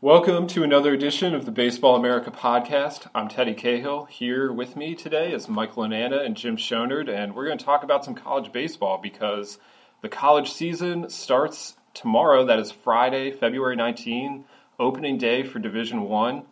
[0.00, 3.08] Welcome to another edition of the Baseball America podcast.
[3.16, 4.04] I'm Teddy Cahill.
[4.04, 7.82] Here with me today is Mike Lananna and Jim Shonerd, and we're going to talk
[7.82, 9.58] about some college baseball because
[10.00, 12.44] the college season starts tomorrow.
[12.46, 14.44] That is Friday, February 19,
[14.78, 16.44] opening day for Division One,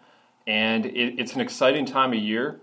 [0.48, 2.58] and it, it's an exciting time of year.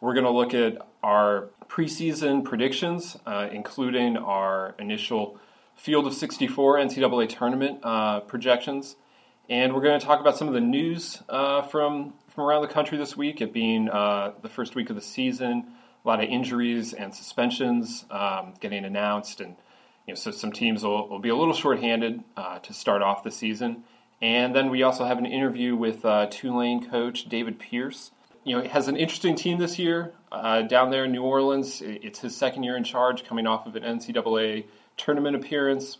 [0.00, 5.38] We're going to look at our preseason predictions, uh, including our initial
[5.76, 8.96] Field of 64 NCAA tournament uh, projections.
[9.48, 12.68] And we're going to talk about some of the news uh, from from around the
[12.68, 13.42] country this week.
[13.42, 15.66] It being uh, the first week of the season,
[16.02, 19.56] a lot of injuries and suspensions um, getting announced, and
[20.06, 23.22] you know, so some teams will, will be a little shorthanded uh, to start off
[23.22, 23.84] the season.
[24.22, 28.12] And then we also have an interview with uh, Tulane coach David Pierce.
[28.44, 31.82] You know, he has an interesting team this year uh, down there in New Orleans.
[31.84, 34.64] It's his second year in charge, coming off of an NCAA
[34.96, 35.98] tournament appearance.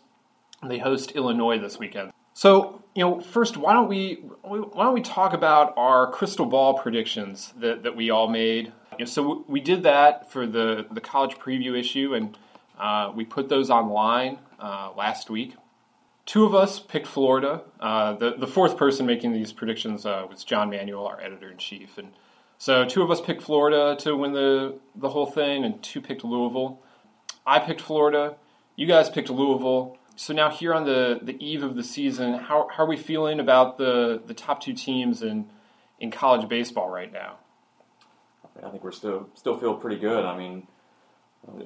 [0.67, 2.13] They host Illinois this weekend.
[2.33, 6.75] So, you know, first, why don't we why don't we talk about our crystal ball
[6.75, 8.73] predictions that, that we all made?
[8.93, 12.39] You know, so we did that for the the college preview issue, and
[12.79, 15.57] uh, we put those online uh, last week.
[16.25, 17.63] Two of us picked Florida.
[17.81, 21.59] Uh, the the fourth person making these predictions uh, was John Manuel, our editor in
[21.59, 22.13] chief, and
[22.59, 26.23] so two of us picked Florida to win the the whole thing, and two picked
[26.23, 26.81] Louisville.
[27.45, 28.37] I picked Florida.
[28.77, 32.69] You guys picked Louisville so now here on the, the eve of the season, how,
[32.71, 35.47] how are we feeling about the, the top two teams in,
[35.99, 37.39] in college baseball right now?
[38.63, 40.25] I think we're still still feel pretty good.
[40.25, 40.67] I mean,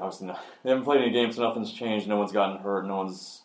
[0.00, 2.08] obviously not, they haven't played any games, so nothing's changed.
[2.08, 2.86] No one's gotten hurt.
[2.86, 3.42] No one's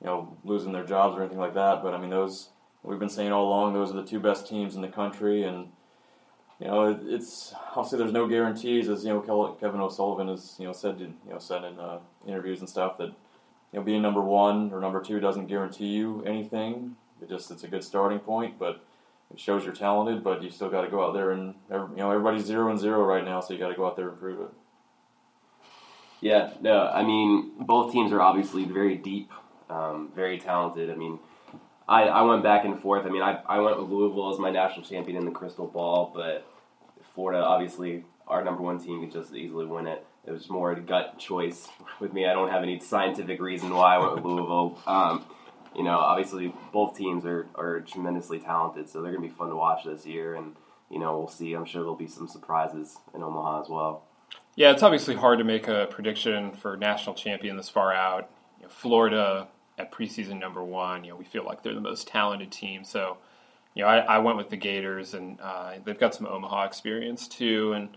[0.00, 1.82] you know losing their jobs or anything like that.
[1.82, 2.50] But I mean, those
[2.82, 5.68] we've been saying all along, those are the two best teams in the country, and
[6.60, 10.66] you know it, it's obviously there's no guarantees, as you know Kevin O'Sullivan has you
[10.66, 13.12] know said you know said in uh, interviews and stuff that
[13.72, 16.96] you know, being number one or number two doesn't guarantee you anything.
[17.20, 18.80] It just it's a good starting point, but
[19.32, 20.22] it shows you're talented.
[20.22, 23.04] But you still got to go out there and you know everybody's zero and zero
[23.04, 24.52] right now, so you got to go out there and prove it.
[26.20, 29.30] Yeah, no, I mean both teams are obviously very deep,
[29.68, 30.90] um, very talented.
[30.90, 31.18] I mean,
[31.88, 33.04] I, I went back and forth.
[33.04, 36.12] I mean, I, I went with Louisville as my national champion in the crystal ball,
[36.14, 36.46] but
[37.14, 40.80] Florida obviously our number one team could just easily win it it was more a
[40.80, 41.68] gut choice
[42.00, 42.26] with me.
[42.26, 44.78] I don't have any scientific reason why I went with Louisville.
[44.86, 45.24] Um,
[45.74, 49.50] you know, obviously both teams are, are tremendously talented, so they're going to be fun
[49.50, 50.34] to watch this year.
[50.34, 50.56] And
[50.90, 51.52] you know, we'll see.
[51.52, 54.04] I'm sure there'll be some surprises in Omaha as well.
[54.54, 58.30] Yeah, it's obviously hard to make a prediction for national champion this far out.
[58.58, 59.48] You know, Florida
[59.78, 62.82] at preseason number one, you know, we feel like they're the most talented team.
[62.82, 63.18] So,
[63.74, 67.28] you know, I, I went with the Gators, and uh, they've got some Omaha experience
[67.28, 67.90] too, and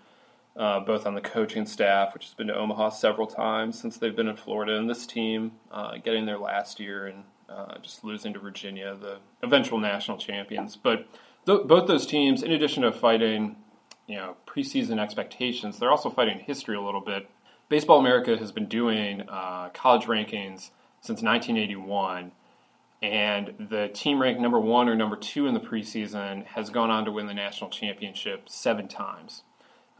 [0.60, 4.16] uh, both on the coaching staff, which has been to Omaha several times since they've
[4.16, 8.34] been in Florida, and this team uh, getting there last year and uh, just losing
[8.34, 10.76] to Virginia, the eventual national champions.
[10.76, 11.08] But
[11.46, 13.56] th- both those teams, in addition to fighting,
[14.06, 17.30] you know, preseason expectations, they're also fighting history a little bit.
[17.70, 22.34] Baseball America has been doing uh, college rankings since 1981.
[23.02, 27.06] And the team ranked number one or number two in the preseason has gone on
[27.06, 29.44] to win the national championship seven times.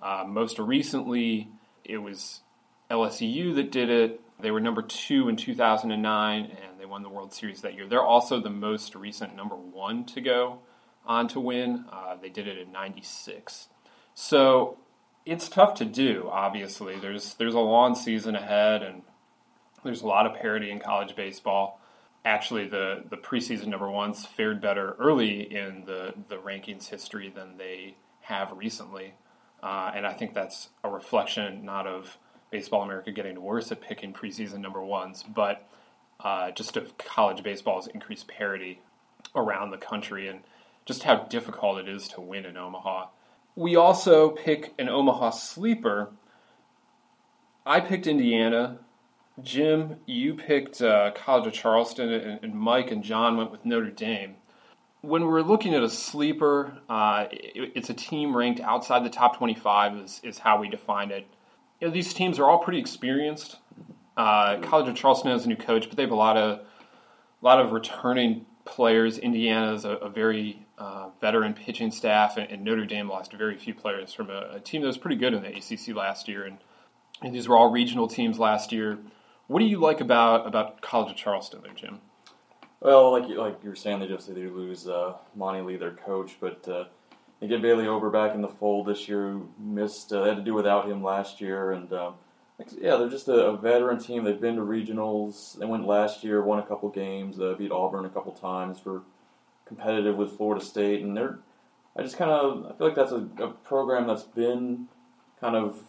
[0.02, 1.50] Uh, most recently,
[1.84, 2.42] it was
[2.90, 4.22] LSU that did it.
[4.40, 7.88] They were number two in 2009, and they won the World Series that year.
[7.88, 10.60] They're also the most recent number one to go
[11.06, 11.86] on to win.
[11.92, 13.68] Uh, they did it in '96.
[14.14, 14.78] So
[15.26, 16.30] it's tough to do.
[16.32, 19.02] Obviously, there's there's a long season ahead, and
[19.84, 21.82] there's a lot of parity in college baseball.
[22.24, 27.58] Actually, the the preseason number ones fared better early in the the rankings history than
[27.58, 29.14] they have recently.
[29.62, 32.18] Uh, and I think that's a reflection not of
[32.52, 35.68] Baseball America getting worse at picking preseason number ones, but
[36.22, 38.82] uh, just of college baseball's increased parity
[39.36, 40.42] around the country and
[40.86, 43.08] just how difficult it is to win in Omaha.
[43.56, 46.12] We also pick an Omaha sleeper.
[47.66, 48.80] I picked Indiana.
[49.42, 53.92] Jim, you picked uh, College of Charleston, and, and Mike and John went with Notre
[53.92, 54.36] Dame
[55.02, 59.38] when we're looking at a sleeper, uh, it, it's a team ranked outside the top
[59.38, 61.26] 25 is, is how we define it.
[61.80, 63.58] You know, these teams are all pretty experienced.
[64.18, 67.46] Uh, College of Charleston has a new coach, but they have a lot of a
[67.46, 69.18] lot of returning players.
[69.18, 73.58] Indiana is a, a very uh, veteran pitching staff, and, and, Notre Dame lost very
[73.58, 76.46] few players from a, a, team that was pretty good in the ACC last year.
[76.46, 76.58] And,
[77.22, 78.98] and, these were all regional teams last year.
[79.48, 82.00] What do you like about about College of Charleston, there, Jim?
[82.82, 86.38] Well, like like you were saying, they just they lose uh, Monty Lee, their coach,
[86.40, 86.86] but uh,
[87.40, 89.38] they get Bailey Ober back in the fold this year.
[89.60, 92.14] Missed uh, had to do without him last year, and um,
[92.80, 94.24] yeah, they're just a, a, veteran team.
[94.24, 95.58] They've been to regionals.
[95.60, 98.84] They went last year, won a couple games, uh, beat Auburn a couple times.
[98.86, 99.02] Were
[99.66, 101.40] competitive with Florida State, and they're.
[101.98, 104.88] I just kind of I feel like that's a, a program that's been
[105.42, 105.82] kind of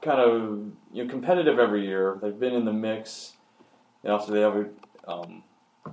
[0.00, 2.18] kind of you know competitive every year.
[2.22, 3.34] They've been in the mix.
[4.02, 4.66] And also they have a
[5.10, 5.42] um,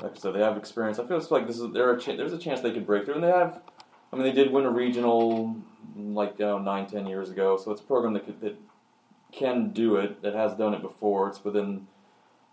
[0.02, 1.00] like I said, they have experience.
[1.00, 1.94] I feel like this is there.
[1.94, 3.62] A there's a chance they could break through, and they have.
[4.12, 5.58] I mean, they did win a regional
[5.96, 7.58] like you know, nine, ten years ago.
[7.58, 8.58] So it's a program that could, that
[9.32, 10.22] can do it.
[10.22, 11.28] That has done it before.
[11.30, 11.88] It's within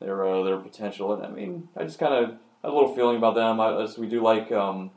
[0.01, 1.13] their uh, their potential.
[1.13, 2.39] And I mean, I just kind of had
[2.71, 3.61] a little feeling about them.
[3.61, 4.91] I, we do like um,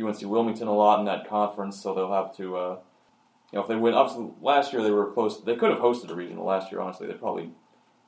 [0.00, 2.56] UNC Wilmington a lot in that conference, so they'll have to.
[2.56, 2.78] Uh,
[3.52, 5.40] you know, if they win, obviously last year they were close.
[5.42, 6.80] They could have hosted a regional last year.
[6.80, 7.50] Honestly, they probably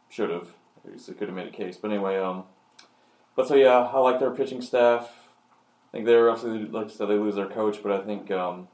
[0.08, 0.48] should have.
[0.84, 1.76] They could have made a case.
[1.76, 2.44] But anyway, um,
[3.36, 5.10] but so yeah, I like their pitching staff.
[5.88, 8.68] I think they're obviously like I said they lose their coach, but I think um,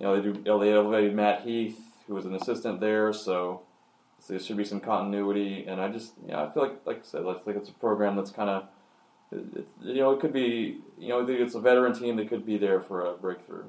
[0.00, 3.62] you know they do they elevated Matt Heath, who was an assistant there, so,
[4.18, 5.66] so there should be some continuity.
[5.68, 8.16] And I just yeah I feel like like I said I think it's a program
[8.16, 8.64] that's kind of
[9.82, 12.80] you know it could be you know it's a veteran team that could be there
[12.80, 13.64] for a breakthrough.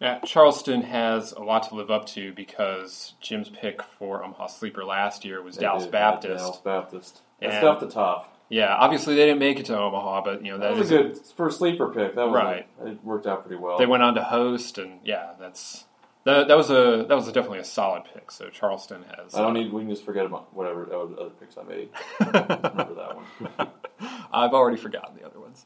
[0.00, 4.84] Yeah, Charleston has a lot to live up to because Jim's pick for Omaha Sleeper
[4.84, 6.38] last year was Dallas Baptist.
[6.38, 7.22] Dallas Baptist.
[7.40, 8.31] That's and, the top.
[8.52, 10.98] Yeah, obviously they didn't make it to Omaha, but you know that, that was a
[11.04, 12.14] good first sleeper pick.
[12.16, 12.68] That was right.
[12.82, 13.78] A, it worked out pretty well.
[13.78, 15.86] They went on to host, and yeah, that's
[16.24, 18.30] that, that was a that was a definitely a solid pick.
[18.30, 19.34] So Charleston has.
[19.34, 19.72] I don't uh, need.
[19.72, 21.88] We can just forget about whatever other picks I made.
[22.20, 23.68] remember that one.
[24.30, 25.64] I've already forgotten the other ones.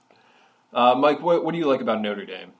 [0.72, 2.52] Uh, Mike, what, what do you like about Notre Dame?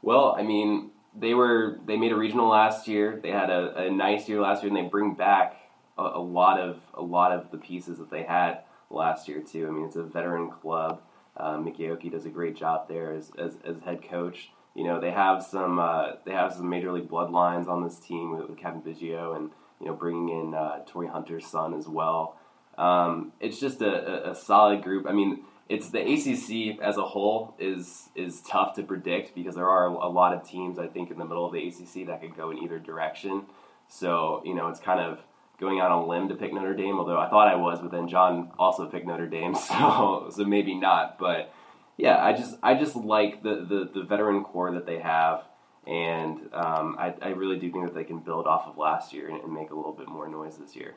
[0.00, 3.20] Well, I mean, they were they made a regional last year.
[3.22, 5.58] They had a, a nice year last year, and they bring back
[5.98, 8.60] a, a lot of a lot of the pieces that they had
[8.90, 9.66] last year too.
[9.66, 11.02] I mean, it's a veteran club.
[11.36, 14.50] Uh, Mik Aoki does a great job there as, as, as head coach.
[14.74, 18.36] You know, they have some uh, they have some major league bloodlines on this team
[18.36, 19.50] with, with Cavan Biggio and
[19.80, 22.36] you know bringing in uh, Hunter's son as well.
[22.76, 25.06] Um, it's just a, a solid group.
[25.08, 29.68] I mean, it's the ACC as a whole is is tough to predict because there
[29.68, 32.36] are a lot of teams I think in the middle of the ACC that could
[32.36, 33.46] go in either direction.
[33.88, 35.20] So you know, it's kind of
[35.58, 37.90] going out on a limb to pick Notre Dame, although I thought I was, but
[37.90, 41.18] then John also picked Notre Dame, so so maybe not.
[41.18, 41.52] But
[41.96, 45.44] yeah, I just I just like the the, the veteran core that they have,
[45.86, 49.28] and um, I, I really do think that they can build off of last year
[49.28, 50.94] and, and make a little bit more noise this year.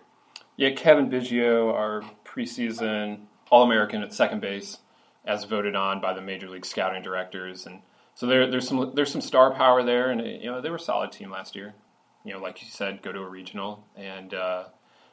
[0.58, 4.80] Yeah, Cavan Biggio, our preseason All American at second base,
[5.26, 7.82] as voted on by the major league scouting directors, and
[8.14, 10.82] so there, there's some there's some star power there, and you know they were a
[10.82, 11.76] solid team last year
[12.24, 14.66] you know, like you said, go to a regional, and uh,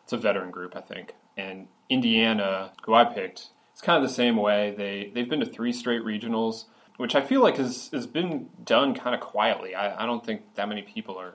[0.04, 1.14] it's a veteran group, I think.
[1.36, 4.74] And Indiana, who I picked, it's kind of the same way.
[4.76, 6.64] They they've been to three straight regionals,
[6.96, 9.74] which I feel like has has been done kind of quietly.
[9.74, 11.34] I, I don't think that many people are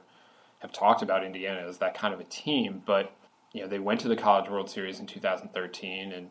[0.60, 3.16] have talked about Indiana as that kind of a team, but
[3.54, 6.30] you know, they went to the College World Series in 2013, and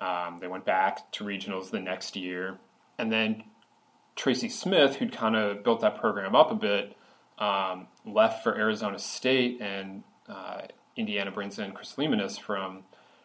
[0.00, 2.58] um, they went back to regionals the next year,
[2.98, 3.44] and then
[4.16, 6.96] Tracy Smith, who'd kind of built that program up a bit,
[7.40, 10.62] um, left for Arizona State, and uh,
[10.96, 12.84] Indiana brings in Chris Lemonis from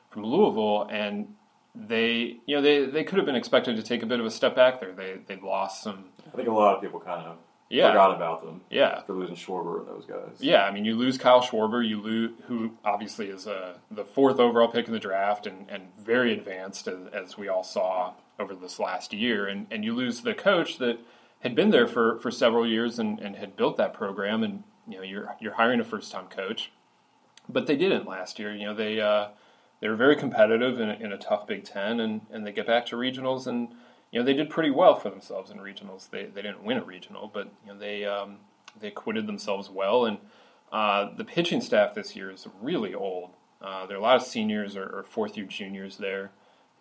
[0.10, 1.36] from Louisville, and
[1.76, 4.32] they you know they, they could have been expected to take a bit of a
[4.32, 4.94] step back there.
[4.94, 6.06] They they lost some.
[6.28, 7.38] I think a lot of people kind of
[7.70, 7.90] yeah.
[7.90, 8.62] forgot about them.
[8.70, 10.38] Yeah, for losing Schwarber and those guys.
[10.40, 14.40] Yeah, I mean you lose Kyle Schwarber, you lose who obviously is uh, the fourth
[14.40, 18.56] overall pick in the draft and, and very advanced as, as we all saw over
[18.56, 20.98] this last year, and and you lose the coach that
[21.42, 24.98] had been there for, for several years and, and had built that program, and you
[24.98, 26.72] know you're you're hiring a first time coach,
[27.48, 28.56] but they didn't last year.
[28.56, 29.30] You know they uh,
[29.80, 32.68] they were very competitive in a, in a tough Big Ten, and, and they get
[32.68, 33.70] back to regionals, and
[34.12, 36.10] you know they did pretty well for themselves in regionals.
[36.10, 38.38] They they didn't win a regional, but you know they um,
[38.80, 40.18] they acquitted themselves well, and
[40.72, 43.32] uh, the pitching staff this year is really old.
[43.62, 46.32] Uh, there are a lot of seniors or, or fourth year juniors there,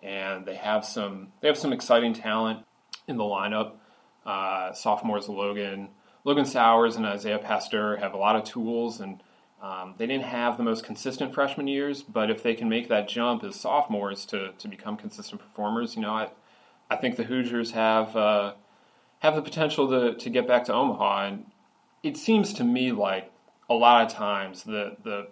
[0.03, 2.65] and they have some they have some exciting talent
[3.07, 3.73] in the lineup.
[4.25, 5.89] Uh, sophomores Logan
[6.25, 9.23] Logan Sowers and Isaiah Pasteur have a lot of tools, and
[9.61, 12.03] um, they didn't have the most consistent freshman years.
[12.03, 16.03] But if they can make that jump as sophomores to, to become consistent performers, you
[16.03, 16.29] know, I
[16.89, 18.55] I think the Hoosiers have uh,
[19.19, 21.27] have the potential to, to get back to Omaha.
[21.27, 21.47] And
[22.03, 23.31] it seems to me like
[23.69, 25.29] a lot of times the the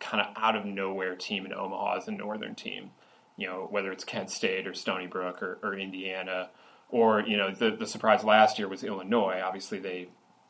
[0.00, 2.90] kind of out of nowhere team in Omaha is a northern team.
[3.36, 6.50] you know, whether it's Kent State or Stony Brook or, or Indiana,
[6.94, 9.40] or you know, the the surprise last year was Illinois.
[9.44, 10.06] Obviously, they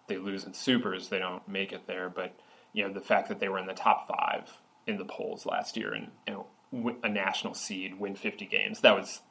[0.09, 2.39] they lose in supers, they don't make it there, but
[2.75, 4.53] you know, the fact that they were in the top five
[4.87, 8.95] in the polls last year and you know, a national seed, win 50 games, that
[8.95, 9.23] was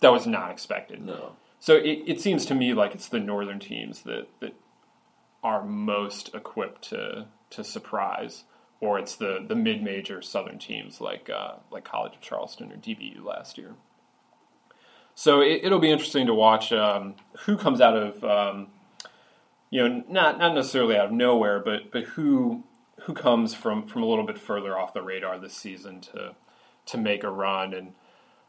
[0.00, 1.02] that was not expected.
[1.02, 1.36] No.
[1.58, 4.52] So it, it seems to me like it's the northern teams that, that
[5.42, 8.44] are most equipped to to surprise,
[8.80, 12.76] or it's the, the mid major southern teams like uh, like College of Charleston or
[12.76, 13.74] DBU last year.
[15.18, 17.14] So it, will be interesting to watch um,
[17.46, 18.68] who comes out of um,
[19.70, 22.62] you know not not necessarily out of nowhere, but but who
[23.00, 26.36] who comes from from a little bit further off the radar this season to
[26.86, 27.94] to make a run and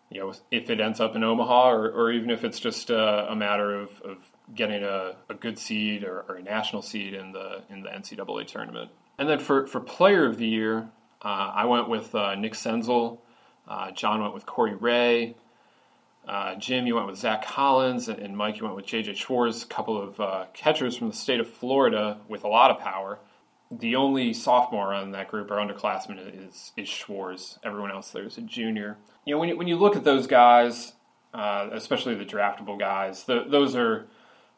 [0.10, 3.32] you know, if it ends up in Omaha, or, or even if it's just a,
[3.32, 4.18] a matter of, of
[4.56, 8.48] getting a, a good seed or, or, a national seed in the in the NCAA
[8.48, 8.90] tournament.
[9.18, 10.88] And then for, for Player of the Year,
[11.22, 13.20] uh, I went with uh, Nick Senzel.
[13.68, 15.36] Uh, John went with Corey Ray.
[16.28, 19.14] Uh, Jim, you went with Zach Collins, and, Mike, you went with J.J.
[19.14, 22.80] Schwarz, a couple of uh, catchers from the state of Florida with a lot of
[22.80, 23.20] power.
[23.72, 27.60] The only sophomore on that group or underclassman is is Schwarz.
[27.64, 30.26] Everyone else there is a junior you know, when you, when you look at those
[30.26, 30.94] guys,
[31.34, 34.08] uh, especially the draftable guys, the, those are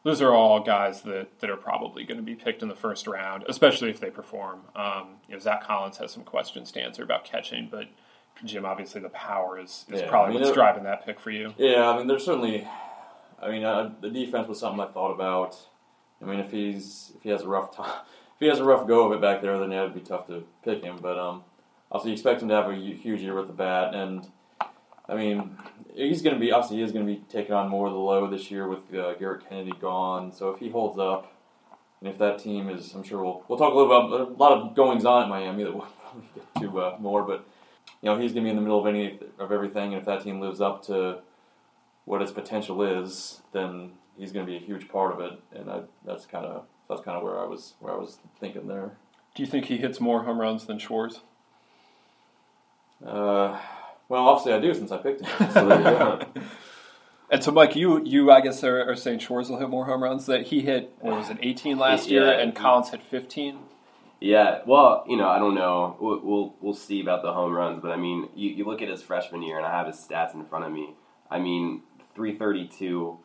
[0.04, 3.06] those are all guys that, that are probably going to be picked in the first
[3.06, 4.60] round, especially if they perform.
[4.74, 7.84] Um, you know, Zach Collins has some questions to answer about catching, but
[8.44, 11.30] Jim, obviously, the power is, is yeah, probably I mean, what's driving that pick for
[11.30, 11.54] you.
[11.58, 12.66] Yeah, I mean, there's certainly.
[13.42, 15.56] I mean, uh, the defense was something I thought about.
[16.22, 17.90] I mean, if he's if he has a rough time,
[18.34, 20.26] if he has a rough go of it back there, then yeah, it'd be tough
[20.28, 20.98] to pick him.
[21.00, 21.44] But um,
[21.90, 24.26] also, you expect him to have a huge year with the bat, and
[25.08, 25.56] I mean,
[25.94, 27.98] he's going to be obviously he is going to be taking on more of the
[27.98, 30.32] load this year with uh, Garrett Kennedy gone.
[30.32, 31.32] So if he holds up,
[32.00, 34.52] and if that team is, I'm sure we'll we'll talk a little about a lot
[34.52, 37.22] of goings on at Miami that we'll probably get to uh, more.
[37.22, 37.44] But
[38.02, 40.06] you know, he's going to be in the middle of any of everything, and if
[40.06, 41.18] that team lives up to
[42.04, 45.38] what its potential is, then he's going to be a huge part of it.
[45.54, 48.66] And I, that's kind of that's kind of where I was where I was thinking
[48.66, 48.92] there.
[49.34, 51.20] Do you think he hits more home runs than Schwarz?
[53.04, 53.58] Uh,
[54.08, 55.50] well, obviously I do since I picked him.
[55.52, 56.26] So
[57.30, 60.02] And so, Mike, you you I guess are, are saying Schwarz will hit more home
[60.02, 60.26] runs.
[60.26, 63.58] That he hit what was it, 18 last yeah, year, and Collins hit 15.
[64.20, 65.96] Yeah, well, you know, I don't know.
[65.98, 68.88] We'll, we'll, we'll see about the home runs, but I mean, you, you look at
[68.88, 70.94] his freshman year, and I have his stats in front of me.
[71.30, 71.82] I mean,
[72.14, 73.18] 332,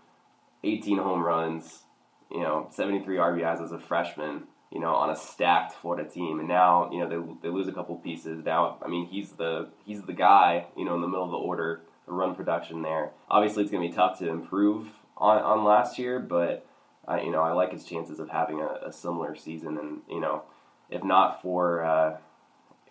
[0.63, 1.83] 18 home runs,
[2.31, 4.43] you know, 73 RBIs as a freshman
[4.75, 6.39] you know, on a stacked Florida team.
[6.39, 8.43] And now, you know, they, they lose a couple pieces.
[8.43, 11.37] Now, I mean, he's the he's the guy, you know, in the middle of the
[11.37, 13.11] order, the run production there.
[13.29, 16.67] Obviously, it's going to be tough to improve on, on last year, but
[17.07, 19.77] I, you know, I like his chances of having a, a similar season.
[19.77, 20.43] And you know,
[20.89, 22.17] if not for uh,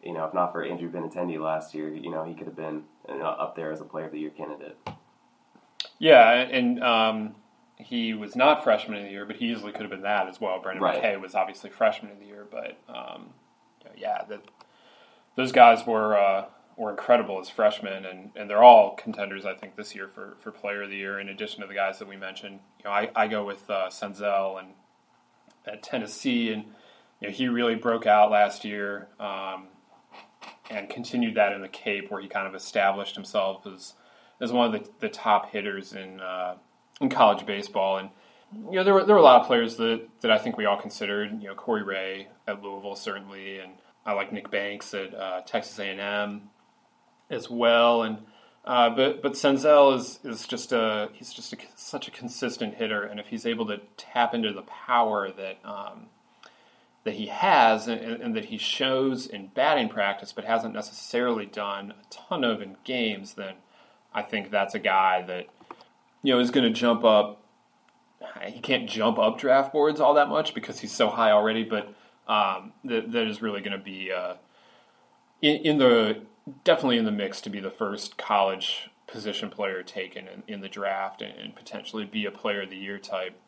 [0.03, 2.85] you know, if not for Andrew Benintendi last year, you know, he could have been
[3.09, 4.77] you know, up there as a Player of the Year candidate.
[5.99, 7.35] Yeah, and um,
[7.79, 10.41] he was not freshman of the year, but he easily could have been that as
[10.41, 10.61] well.
[10.61, 11.03] Brandon right.
[11.03, 13.31] McKay was obviously freshman of the year, but um,
[13.97, 14.41] yeah, the,
[15.37, 16.47] those guys were uh,
[16.77, 20.51] were incredible as freshmen, and, and they're all contenders, I think, this year for, for
[20.51, 21.21] Player of the Year.
[21.21, 23.89] In addition to the guys that we mentioned, you know, I, I go with uh,
[23.89, 24.69] Senzel and
[25.67, 26.65] at Tennessee, and
[27.25, 29.69] you know, he really broke out last year um,
[30.71, 33.95] and continued that in the Cape, where he kind of established himself as
[34.41, 36.21] as one of the, the top hitters in.
[36.21, 36.57] Uh,
[37.01, 37.99] in college baseball.
[37.99, 38.11] And
[38.71, 40.67] you know, there were there were a lot of players that, that I think we
[40.67, 41.43] all considered.
[41.43, 43.73] You know, Corey Ray at Louisville certainly, and
[44.07, 46.51] I like Nick Banks at uh, Texas A and M
[47.31, 48.03] as well.
[48.03, 48.19] And
[48.65, 53.03] uh, but but Senzel is is just a he's just a, such a consistent hitter,
[53.03, 56.07] and if he's able to tap into the power that um,
[57.05, 61.93] that he has and, and, that he shows in batting practice, but hasn't necessarily done
[61.93, 63.55] a ton of in games, then
[64.15, 65.47] I think that's a guy that
[66.23, 67.43] you know, is going to jump up.
[68.47, 71.95] He can't jump up draft boards all that much because he's so high already, but
[72.27, 74.35] um, that, that is really going to be uh,
[75.43, 76.23] in, in, the
[76.65, 80.69] definitely in the mix to be the first college position player taken in, in the
[80.69, 83.39] draft and, and, potentially be a player of the year type.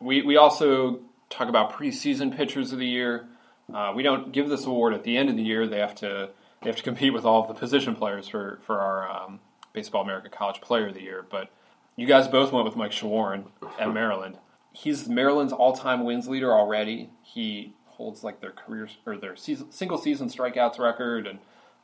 [0.00, 1.00] We we also
[1.30, 3.26] talk about preseason pitchers of the year.
[3.72, 5.66] Uh, we don't give this award at the end of the year.
[5.66, 6.30] They have to
[6.62, 9.40] they have to compete with all of the position players for for our um,
[9.72, 11.50] Baseball America College Player of the Year, but
[11.96, 13.44] you guys both went with Mike Shawaryn
[13.78, 14.38] at Maryland.
[14.72, 17.10] He's Maryland's all-time wins leader already.
[17.22, 21.38] He holds like their career or their season, single season strikeouts record, and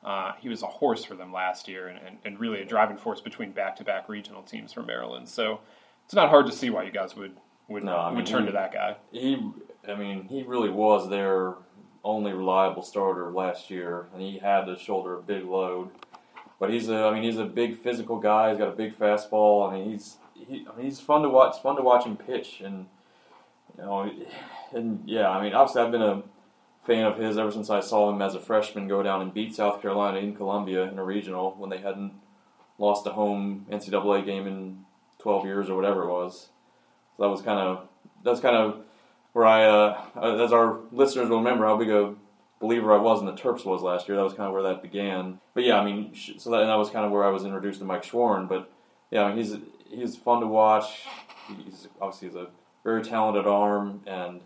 [0.05, 2.97] uh, he was a horse for them last year, and, and, and really a driving
[2.97, 5.29] force between back-to-back regional teams for Maryland.
[5.29, 5.61] So
[6.05, 7.37] it's not hard to see why you guys would
[7.71, 8.97] would, no, I mean, would turn he, to that guy.
[9.13, 9.51] He,
[9.89, 11.55] I mean, he really was their
[12.05, 15.91] only reliable starter last year, and he had to shoulder a big load.
[16.59, 18.51] but he's a I mean he's a big physical guy.
[18.51, 19.71] He's got a big fastball.
[19.71, 21.55] I mean he's he, I mean he's fun to watch.
[21.55, 22.87] It's fun to watch him pitch, and
[23.77, 24.11] you know,
[24.73, 26.23] and yeah, I mean obviously I've been a
[26.87, 29.55] fan of his ever since I saw him as a freshman go down and beat
[29.55, 32.15] South Carolina in Columbia in a regional when they hadn't
[32.79, 34.85] lost a home NCAA game in
[35.19, 36.49] 12 years or whatever it was.
[37.21, 37.87] So that was kind of
[38.25, 38.81] that's kind of
[39.35, 42.15] where I, uh, as our listeners will remember, how big a
[42.61, 44.17] believer I was in the Terps was last year.
[44.17, 45.39] That was kind of where that began.
[45.53, 47.81] But yeah, I mean, so that, and that was kind of where I was introduced
[47.81, 48.49] to Mike Shawaryn.
[48.49, 48.73] But
[49.11, 49.55] yeah, I mean, he's
[49.87, 51.07] he's fun to watch.
[51.63, 52.47] He's obviously he's a
[52.85, 54.41] very talented arm, and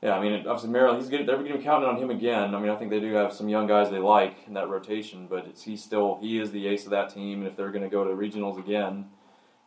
[0.00, 1.00] yeah, I mean, obviously Maryland.
[1.00, 2.54] He's getting, they're going to be counting on him again.
[2.54, 5.26] I mean, I think they do have some young guys they like in that rotation,
[5.28, 7.40] but it's, he's still he is the ace of that team.
[7.40, 9.06] And if they're going to go to regionals again,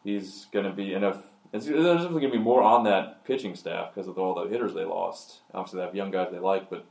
[0.06, 0.94] he's going to be.
[0.94, 1.18] And if
[1.54, 4.50] it's, there's definitely going to be more on that pitching staff because of all the
[4.50, 5.42] hitters they lost.
[5.54, 6.86] Obviously, they have young guys they like, but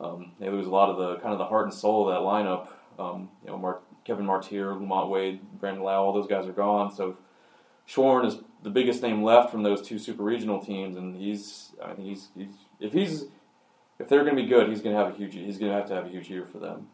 [0.00, 2.26] um, they lose a lot of the kind of the heart and soul of that
[2.26, 2.68] lineup.
[2.98, 6.94] Um, you know, Kevin Martir, Lamont Wade, Brandon Lowe, all those guys are gone.
[6.94, 7.16] So
[7.88, 11.92] Shawaryn is the biggest name left from those two super regional teams, and he's I
[11.94, 13.24] think he's, he's if he's
[13.98, 15.78] if they're going to be good, he's going to have a huge he's going to
[15.78, 16.88] have to have a huge year for them.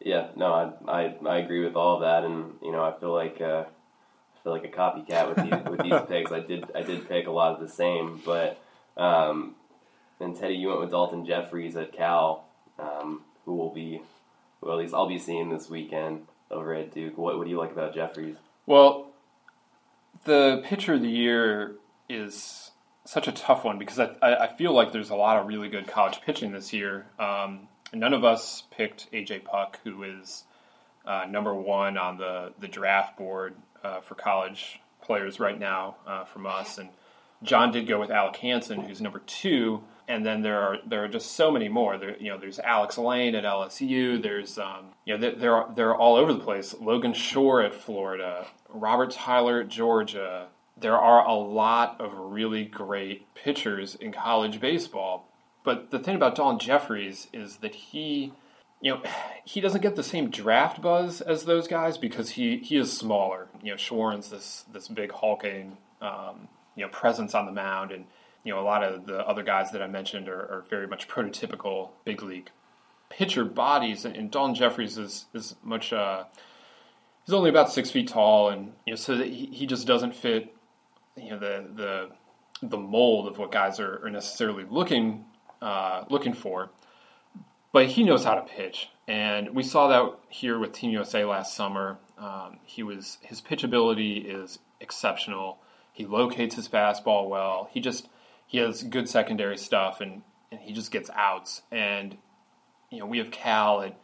[0.00, 0.46] Yeah, no,
[0.86, 3.64] I, I, I agree with all of that, and you know I feel like uh,
[4.42, 6.32] feel like a copycat with these with these picks.
[6.32, 8.60] I did I did pick a lot of the same, but
[8.96, 9.54] um,
[10.18, 12.44] and Teddy, you went with Daulton Jefferies at Cal,
[12.78, 14.02] um, who will be
[14.60, 17.16] well at least I'll be seeing this weekend over at Duke.
[17.16, 18.36] What what do you like about Jefferies?
[18.66, 19.10] Well,
[20.24, 21.76] the pitcher of the year
[22.08, 22.70] is
[23.04, 25.86] such a tough one because I, I feel like there's a lot of really good
[25.86, 27.06] college pitching this year.
[27.18, 30.44] Um, none of us picked AJ Puk, who is
[31.06, 36.24] uh, number one on the, the draft board uh, for college players right now uh,
[36.24, 36.78] from us.
[36.78, 36.90] And
[37.42, 39.82] John did go with Alec Hansen, who's number two.
[40.06, 41.96] And then there are there are just so many more.
[41.96, 44.20] There, you know, there's Alex Lange at LSU.
[44.20, 46.74] There's um, you know they're they're all over the place.
[46.80, 48.46] Logan Shore at Florida.
[48.68, 50.48] Robert Tyler at Georgia.
[50.76, 55.28] There are a lot of really great pitchers in college baseball.
[55.62, 58.32] But the thing about Don Jefferies is that he,
[58.80, 59.02] you know,
[59.44, 63.48] he doesn't get the same draft buzz as those guys because he, he is smaller.
[63.62, 68.06] You know, Shawaryn's this this big hulking, um, you know, presence on the mound, and
[68.44, 71.08] you know, a lot of the other guys that I mentioned are, are very much
[71.08, 72.50] prototypical big league
[73.10, 75.92] pitcher bodies, and Daulton Jefferies is is much.
[75.92, 76.24] Uh,
[77.26, 80.54] he's only about six feet tall, and you know, so he, he just doesn't fit,
[81.16, 82.10] you know, the the
[82.62, 85.26] the mold of what guys are, are necessarily looking
[85.60, 86.70] uh, looking for.
[87.72, 91.54] But he knows how to pitch, and we saw that here with Team USA last
[91.54, 91.98] summer.
[92.18, 95.58] Um, he was his pitchability is exceptional.
[95.92, 97.68] He locates his fastball well.
[97.72, 98.08] He just
[98.46, 101.62] he has good secondary stuff, and, and he just gets outs.
[101.70, 102.16] And
[102.90, 103.96] you know we have Cal at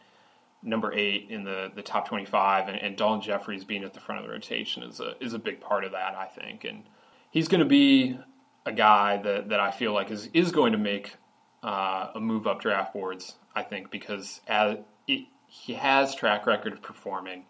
[0.63, 4.19] number eight in the, the top 25, and, and Daulton Jefferies being at the front
[4.19, 6.63] of the rotation is a, is a big part of that, I think.
[6.63, 6.83] And
[7.31, 8.19] he's going to be
[8.65, 11.15] a guy that, that I feel like is, is going to make
[11.63, 16.73] uh, a move up draft boards, I think, because as it, he has track record
[16.73, 17.45] of performing.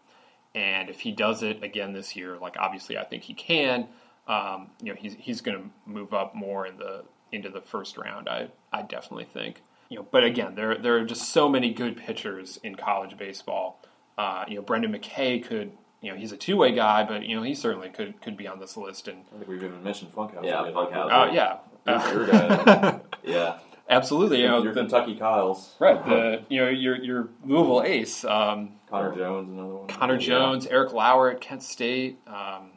[0.55, 3.87] And if he does it again this year, like obviously I think he can,
[4.27, 7.97] um, you know, he's, he's going to move up more in the into the first
[7.97, 8.29] round.
[8.29, 11.97] I, I definitely think you know, but again, there there are just so many good
[11.97, 13.81] pitchers in college baseball.
[14.17, 17.35] Uh, you know, Brendan McKay could, you know, he's a two way guy, but you
[17.35, 19.07] know, he certainly could could be on this list.
[19.07, 20.43] And I think we've even mentioned Funkhouse.
[20.43, 20.73] Yeah, yet.
[20.73, 21.29] Funkhouse.
[21.29, 22.99] uh, yeah, Your guy.
[23.23, 24.41] Yeah, absolutely.
[24.41, 25.75] You know, your the, Kentucky Kyles.
[25.79, 26.03] right?
[26.05, 29.87] The you know your your Louisville ace, um, Connor Jones, another one.
[29.87, 30.19] Connor Yeah.
[30.19, 32.19] Jones, Eric Lauer at Kent State.
[32.27, 32.71] Um,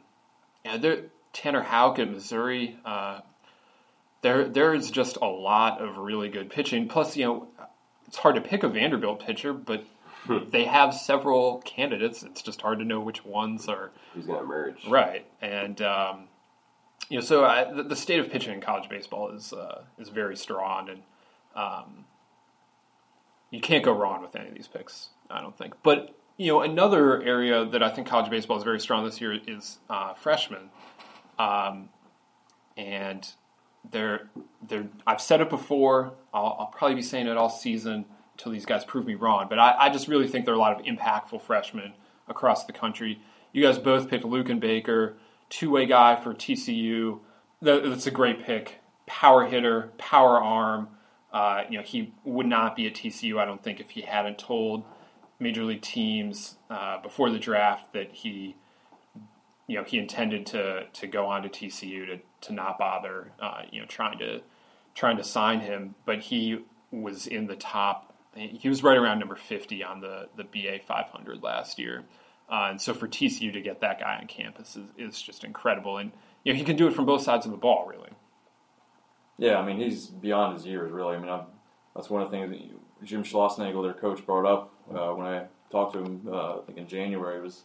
[0.65, 2.77] yeah, there, Tanner Houck at Missouri.
[2.85, 3.21] Uh,
[4.21, 6.87] there, there's just a lot of really good pitching.
[6.87, 7.47] Plus, you know,
[8.07, 9.83] it's hard to pick a Vanderbilt pitcher, but
[10.51, 12.21] they have several candidates.
[12.21, 14.87] It's just hard to know which ones are who's going to emerge?
[14.87, 15.25] right.
[15.41, 16.27] And um,
[17.11, 20.07] you know, so I, the, the state of pitching in college baseball is uh, is
[20.07, 21.01] very strong, and
[21.57, 22.05] um,
[23.49, 25.09] you can't go wrong with any of these picks.
[25.29, 25.73] I don't think.
[25.83, 29.37] But you know, another area that I think college baseball is very strong this year
[29.45, 30.69] is uh, freshmen,
[31.37, 31.89] um,
[32.77, 33.29] and
[33.91, 34.29] they're
[34.65, 34.87] they're.
[35.05, 36.13] I've said it before.
[36.33, 39.47] I'll, I'll probably be saying it all season until these guys prove me wrong.
[39.49, 41.91] But I, I just really think there are a lot of impactful freshmen
[42.29, 43.19] across the country.
[43.51, 45.17] You guys both picked Luken Baker,
[45.51, 47.19] two way guy for TCU.
[47.61, 48.79] That's a great pick.
[49.05, 50.87] Power hitter, power arm.
[51.31, 54.39] Uh, you know, he would not be at TCU, I don't think, if he hadn't
[54.39, 54.83] told
[55.39, 58.55] major league teams uh, before the draft that he,
[59.67, 63.61] you know, he intended to to go on to TCU to to not bother, uh,
[63.71, 64.41] you know, trying to
[64.95, 65.95] trying to sign him.
[66.05, 68.15] But he was in the top.
[68.35, 72.03] He was right around number fifty on the the BA 500 last year.
[72.51, 75.97] Uh, and so for TCU to get that guy on campus is, is just incredible.
[75.97, 76.11] And
[76.43, 78.09] you know, he can do it from both sides of the ball, really.
[79.37, 81.15] Yeah, I mean, he's beyond his years, really.
[81.15, 81.45] I mean, I've,
[81.95, 85.45] that's one of the things that Jim Schlossnagle, their coach, brought up uh, when I
[85.71, 87.63] talked to him, uh, I think in January, was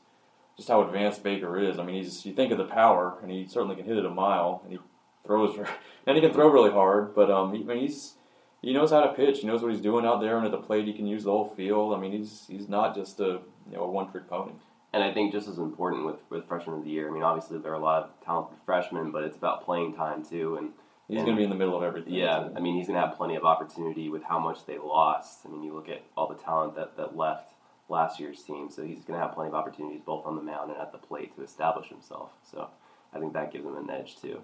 [0.57, 1.79] just how advanced Baker is.
[1.79, 4.11] I mean, he's you think of the power, and he certainly can hit it a
[4.11, 4.79] mile, and he
[5.27, 5.59] throws,
[6.07, 7.15] and he can throw really hard.
[7.15, 8.15] But um, he, I mean, he's
[8.63, 9.41] he knows how to pitch.
[9.41, 11.31] He knows what he's doing out there, and at the plate, he can use the
[11.31, 11.93] whole field.
[11.93, 14.53] I mean, he's he's not just a you know a one trick pony.
[14.97, 17.11] And I think just as important with with freshman of the year.
[17.11, 20.25] I mean, obviously there are a lot of talented freshmen, but it's about playing time
[20.25, 20.57] too.
[20.57, 20.71] And
[21.07, 22.15] he's going to be in the middle of everything.
[22.15, 25.41] Yeah, I mean, he's going to have plenty of opportunity with how much they lost.
[25.45, 27.53] I mean, you look at all the talent that that left
[27.91, 30.71] last year's team, so he's going to have plenty of opportunities both on the mound
[30.71, 32.31] and at the plate to establish himself.
[32.51, 32.71] So
[33.13, 34.41] I think that gives him an edge too.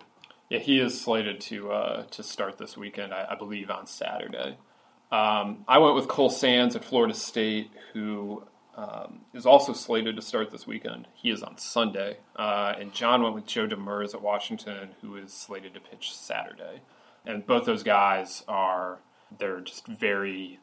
[0.51, 4.59] Yeah, he is slated to uh, to start this weekend, I, I believe, on Saturday.
[5.11, 8.45] Um, I went with Cole Sands at Florida State, who
[8.77, 11.09] um, is also slated to start this weekend.
[11.15, 12.19] He is on Sunday.
[12.37, 16.81] Uh, and John went with Joe Demers at Washington, who is slated to pitch Saturday.
[17.27, 18.99] And both those guys are,
[19.39, 20.59] they're just very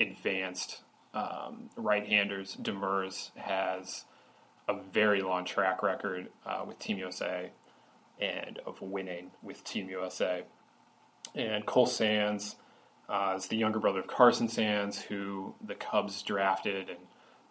[0.00, 0.82] advanced
[1.14, 2.56] um, right-handers.
[2.60, 4.04] Demers has
[4.68, 7.50] a very long track record uh, with Team USA
[8.20, 10.44] and of winning with Team USA.
[11.34, 12.56] And Cole Sands
[13.08, 16.98] uh, is the younger brother of Carson Sands, who the Cubs drafted and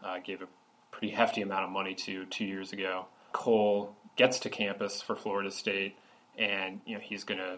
[0.03, 0.47] uh, gave a
[0.91, 3.05] pretty hefty amount of money to two years ago.
[3.31, 5.97] Cole gets to campus for Florida State,
[6.37, 7.57] and you know he's gonna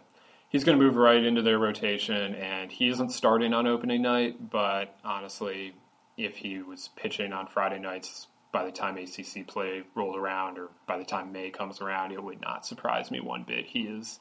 [0.49, 2.35] he's gonna move right into their rotation.
[2.35, 5.73] And he isn't starting on opening night, but honestly,
[6.17, 10.69] if he was pitching on Friday nights by the time ACC play rolled around, or
[10.87, 13.65] by the time May comes around, it would not surprise me one bit.
[13.65, 14.19] He is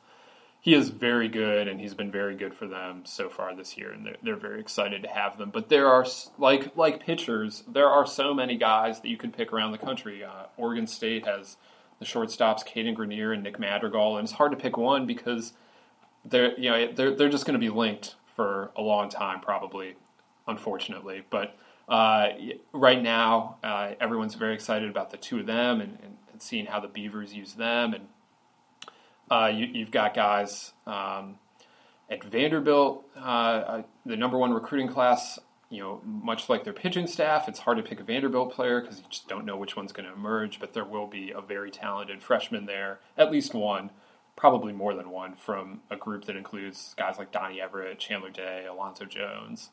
[0.64, 3.92] he is very good, and he's been very good for them so far this year,
[3.92, 5.50] and they're, they're very excited to have them.
[5.50, 6.06] But there are
[6.38, 10.24] like like pitchers, there are so many guys that you could pick around the country.
[10.24, 11.58] Uh, Oregon State has
[11.98, 15.52] the shortstops, Cadyn Grenier and Nick Madrigal, and it's hard to pick one because
[16.24, 19.96] they're you know they're they're just going to be linked for a long time, probably,
[20.48, 21.24] unfortunately.
[21.28, 21.58] But
[21.90, 22.28] uh,
[22.72, 26.64] right now, uh, everyone's very excited about the two of them and, and, and seeing
[26.64, 28.06] how the Beavers use them and
[29.30, 31.38] uh, you, have got guys um,
[32.10, 35.38] at Vanderbilt, uh, uh, the number one recruiting class.
[35.70, 38.98] You know, much like their pitching staff, it's hard to pick a Vanderbilt player because
[38.98, 40.60] you just don't know which one's going to emerge.
[40.60, 43.90] But there will be a very talented freshman there, at least one,
[44.36, 48.66] probably more than one, from a group that includes guys like Donnie Everett, Chandler Day,
[48.70, 49.70] Alonzo Jones.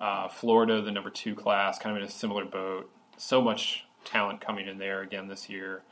[0.00, 2.90] Uh, Florida, the number two class, kind of in a similar boat.
[3.18, 5.82] So much talent coming in there again this year.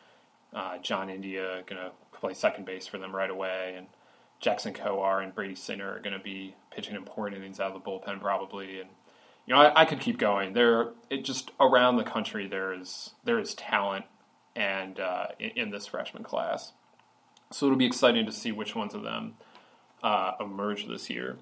[0.53, 3.87] Uh, John India going to play second base for them right away, and
[4.41, 7.91] Jackson Kowar and Brady Singer are going to be pitching important innings out of the
[7.91, 8.91] bullpen probably, and
[9.47, 10.53] you know I, I could keep going.
[10.53, 14.05] There, it just around the country there is there is talent
[14.55, 16.73] and uh, in, in, this freshman class,
[17.51, 19.35] so it'll be exciting to see which ones of them
[20.03, 21.37] uh, emerge this year.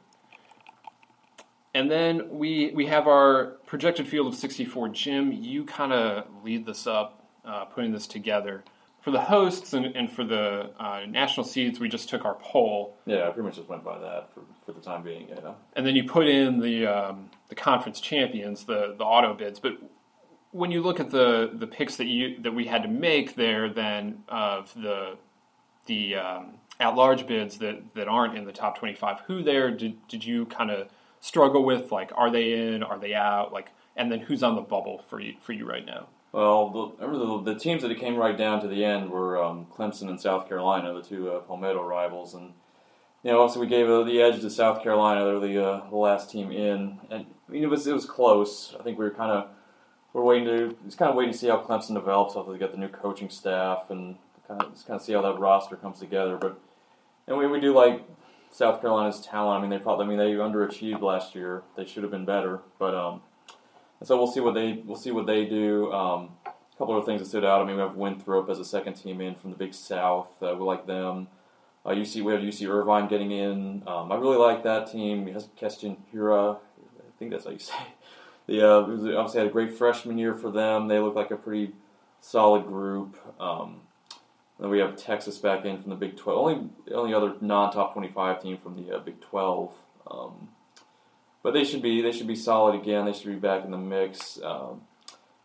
[1.75, 4.88] And then we we have our projected field of 64.
[4.88, 8.64] Jim, you kind of lead this up, uh, putting this together
[9.09, 12.94] for the hosts and, and for the uh, national seeds, we just took our poll.
[13.07, 15.29] Yeah, I pretty much just went by that for, for the time being.
[15.31, 15.55] Yeah.
[15.75, 19.61] And then you put in the um, the conference champions, the the auto bids.
[19.61, 19.79] But
[20.51, 23.71] when you look at the the picks that you that we had to make there,
[23.71, 25.16] then of the
[25.87, 29.71] the um, at large bids that that aren't in the top twenty five, who there
[29.71, 30.88] did did you kind of
[31.21, 31.90] struggle with?
[31.90, 32.83] Like, are they in?
[32.83, 33.55] Are they out?
[33.55, 36.09] Like, and then who's on the bubble for you for you right now?
[36.38, 40.09] Well, the, the, teams that it came right down to the end were um, Clemson
[40.09, 42.53] and South Carolina, the two uh, Palmetto rivals, and
[43.24, 45.24] you know, also we gave uh, the edge to South Carolina.
[45.24, 48.72] They're the, uh, last team in, and I mean it was it was close.
[48.79, 49.48] I think we were kind of
[50.12, 52.70] we're waiting to just kind of waiting to see how Clemson develops after they get
[52.70, 54.14] the new coaching staff and
[54.46, 56.37] kind of just kind of see how that roster comes together.
[56.37, 56.57] But
[57.27, 58.05] and we we do like
[58.53, 59.59] South Carolina's talent.
[59.59, 61.64] I mean they probably I mean they underachieved last year.
[61.77, 63.22] They should have been better, but um,
[64.00, 65.92] and so we'll see what they we'll see what they do.
[65.92, 67.61] Um, a couple of things that stood out.
[67.61, 70.28] I mean, we have Winthrop as a second team in from the Big South.
[70.40, 71.28] Uh, we like them.
[71.84, 73.82] Uh, UC we have UC Irvine getting in.
[73.87, 75.26] Um, I really like that team.
[75.26, 76.56] He has Keston Hiura.
[76.56, 77.74] I think that's how you say.
[78.46, 80.88] The uh, obviously had a great freshman year for them.
[80.88, 81.72] They look like a pretty
[82.20, 83.16] solid group.
[83.40, 83.80] Um,
[84.58, 86.38] then we have Texas back in from the Big Twelve.
[86.38, 89.72] Only only other non top twenty five team from the uh, Big Twelve.
[90.11, 90.48] Um,
[91.48, 93.06] but they should be they should be solid again.
[93.06, 94.38] They should be back in the mix.
[94.44, 94.82] Um,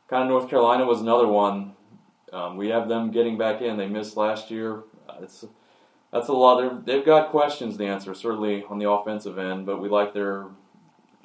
[0.09, 1.75] kind of North Carolina was another one.
[2.33, 3.77] Um, we have them getting back in.
[3.77, 4.83] They missed last year.
[5.07, 5.45] Uh, it's
[6.11, 6.85] that's a lot.
[6.85, 10.47] they have got questions to answer certainly on the offensive end, but we like their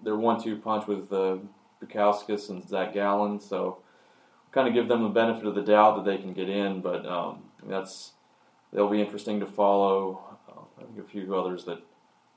[0.04, 1.38] their one-two punch with uh,
[1.82, 3.40] Bukauskas and Zach Gallen.
[3.40, 3.78] So
[4.52, 6.82] kind of give them the benefit of the doubt that they can get in.
[6.82, 8.12] But um, that's
[8.72, 10.22] they'll be interesting to follow.
[10.48, 11.80] Uh, I think a few others that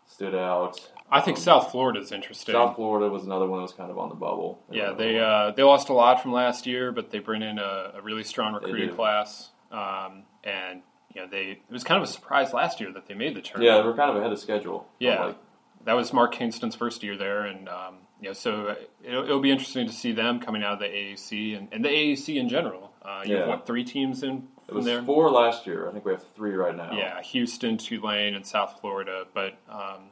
[0.07, 0.79] stood out.
[1.11, 2.53] I think Um, South is interesting.
[2.53, 4.59] South Florida was another one that was kind of on the bubble.
[4.71, 7.91] Yeah, they uh, they lost a lot from last year, but they bring in a,
[7.95, 10.81] a really strong recruiting class, um, and
[11.13, 13.41] you know they it was kind of a surprise last year that they made the
[13.41, 13.65] tournament.
[13.75, 14.87] yeah, they were kind of ahead of schedule.
[14.99, 15.37] Yeah, Like,
[15.83, 19.39] that was Mark Kingston's first year there, and um, you know so uh, it'll, it'll
[19.41, 22.47] be interesting to see them coming out of the AAC and, and the AAC in
[22.47, 22.91] general.
[23.01, 23.47] Uh, you have Yeah.
[23.47, 25.01] what three teams in it was there?
[25.03, 25.89] four last year.
[25.89, 26.93] I think we have three right now.
[26.93, 29.57] Yeah, Houston, Tulane, and South Florida, but.
[29.69, 30.10] Um,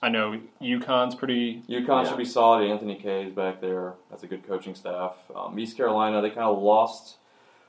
[0.00, 2.08] I know UConn's pretty UConn Yeah.
[2.10, 2.70] should be solid.
[2.70, 3.94] Anthony Kay is back there.
[4.10, 5.16] That's a good coaching staff.
[5.34, 7.16] Um, East Carolina, they kind of lost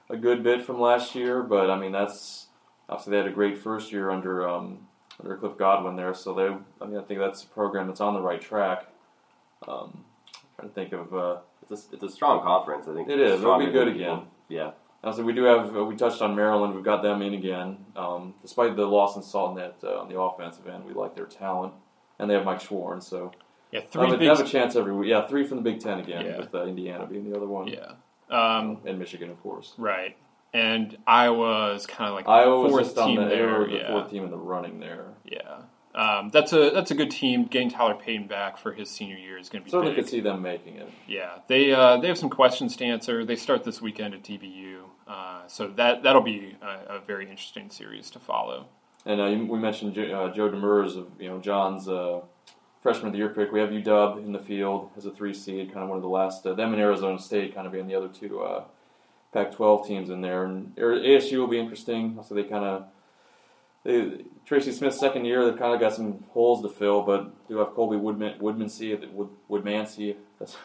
[0.09, 2.47] a good bit from last year, but I mean that's
[2.87, 4.87] obviously they had a great first year under um,
[5.21, 6.13] under Cliff Godwin there.
[6.13, 8.85] So they, I mean, I think that's a program that's on the right track.
[9.67, 10.05] Um,
[10.55, 11.13] trying to think of.
[11.13, 11.37] Uh,
[11.69, 12.87] It's a, it's a strong conference.
[12.87, 13.41] I think It is.
[13.41, 14.19] It'll be good again.
[14.21, 14.71] people- Yeah.
[15.03, 15.75] also, we do have.
[15.75, 16.73] uh, We touched on Maryland.
[16.73, 17.85] We've got them in again.
[17.95, 21.73] Um, despite the loss in Saltnet uh, on the offensive end, we like their talent,
[22.19, 23.01] and they have Mike Shawaryn.
[23.01, 23.31] So
[23.71, 25.09] yeah three have, a, they have a chance every week.
[25.09, 26.37] Yeah, three from the Big Ten again, Yeah.
[26.39, 27.67] with uh, Indiana being the other one.
[27.67, 27.93] yeah
[28.29, 29.73] um, and Michigan, of course.
[29.77, 30.15] right
[30.53, 33.87] and Iowa is kind of like the Iowa was fourth team the, there the yeah
[33.91, 35.05] fourth team in the running there.
[35.25, 35.61] yeah
[35.95, 39.37] um, that's a that's a good team getting Tyler Peyton back for his senior year
[39.39, 40.03] is going to be Certainly big.
[40.05, 40.87] could see them making it.
[41.07, 43.25] Yeah, they uh, they have some questions to answer.
[43.25, 44.77] They start this weekend at DBU,
[45.07, 48.67] uh, so that that'll be a, a very interesting series to follow.
[49.09, 52.21] And uh, we mentioned Jo- uh, Joe Demers of you know John's uh,
[52.83, 53.51] freshman of the year pick.
[53.51, 56.09] We have UW in the field as a three seed, kind of one of the
[56.09, 56.45] last.
[56.45, 58.65] Uh, them and Arizona State kind of being the other two uh,
[59.33, 60.45] Pac-12 teams in there.
[60.45, 62.19] And ASU will be interesting.
[62.23, 62.85] So they kind of
[63.83, 65.43] they, Tracy Smith's second year.
[65.43, 69.29] They've kind of got some holes to fill, but do have Colby Woodman Woodmansee, Wood,
[69.49, 70.17] Woodmansee.
[70.37, 70.55] That's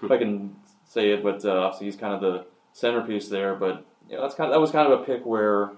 [0.00, 3.56] if I can say it, but uh, obviously he's kind of the centerpiece there.
[3.56, 5.72] But you know, that's kind of, that was kind of a pick where,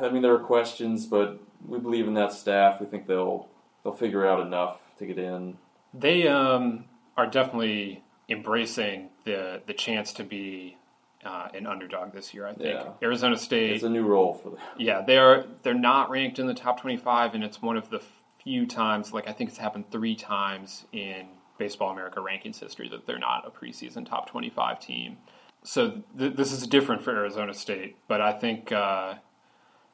[0.00, 2.80] I mean, there are questions, but we believe in that staff.
[2.80, 3.48] We think they'll
[3.84, 5.56] they'll figure out enough to get in.
[5.94, 6.84] They um,
[7.16, 10.76] are definitely embracing the the chance to be
[11.24, 12.46] uh, an underdog this year.
[12.46, 12.88] I think Yeah.
[13.02, 13.72] Arizona State.
[13.72, 14.58] It's a new role for them.
[14.78, 18.02] yeah, they're they're not ranked in the top twenty five, and it's one of the
[18.42, 21.26] few times, like I think it's happened three times in
[21.58, 25.18] Baseball America rankings history that they're not a preseason top twenty five team.
[25.62, 29.14] So th- this is different for Arizona State, but I think uh,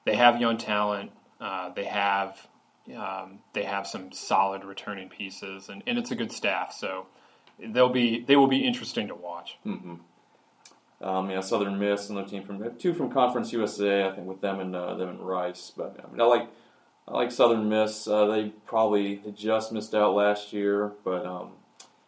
[0.07, 1.11] they have young talent.
[1.39, 2.35] Uh, they have
[2.97, 6.73] um, they have some solid returning pieces, and, and it's a good staff.
[6.73, 7.07] So
[7.59, 9.59] they'll be they will be interesting to watch.
[9.67, 9.97] Mm-hmm.
[11.03, 14.07] Um, yeah, Southern Miss, another team from two from Conference USA.
[14.07, 15.73] I think with them and uh, them and Rice.
[15.77, 16.49] But I mean, I like
[17.07, 18.07] I like Southern Miss.
[18.07, 21.51] Uh, they probably just missed out last year, but um,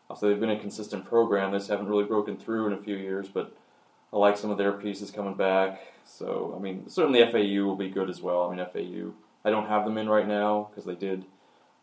[0.09, 1.51] also they've been a consistent program.
[1.51, 3.29] They just haven't really broken through in a few years.
[3.29, 3.55] But
[4.13, 5.81] I like some of their pieces coming back.
[6.09, 8.43] So I mean, certainly FAU will be good as well.
[8.43, 9.13] I mean, FAU.
[9.45, 11.25] I don't have them in right now because they did.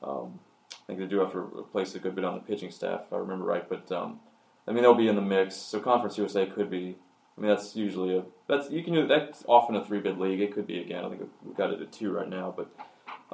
[0.03, 0.39] Um,
[0.71, 3.13] I think they do have to replace a good bit on the pitching staff, if
[3.13, 3.67] I remember right.
[3.67, 4.19] But um,
[4.67, 5.55] I mean, they'll be in the mix.
[5.55, 6.95] So Conference USA could be.
[7.37, 10.41] I mean, that's usually a that's you can do that's often a three bid league.
[10.41, 11.05] It could be again.
[11.05, 12.69] I think we've got it at two right now, but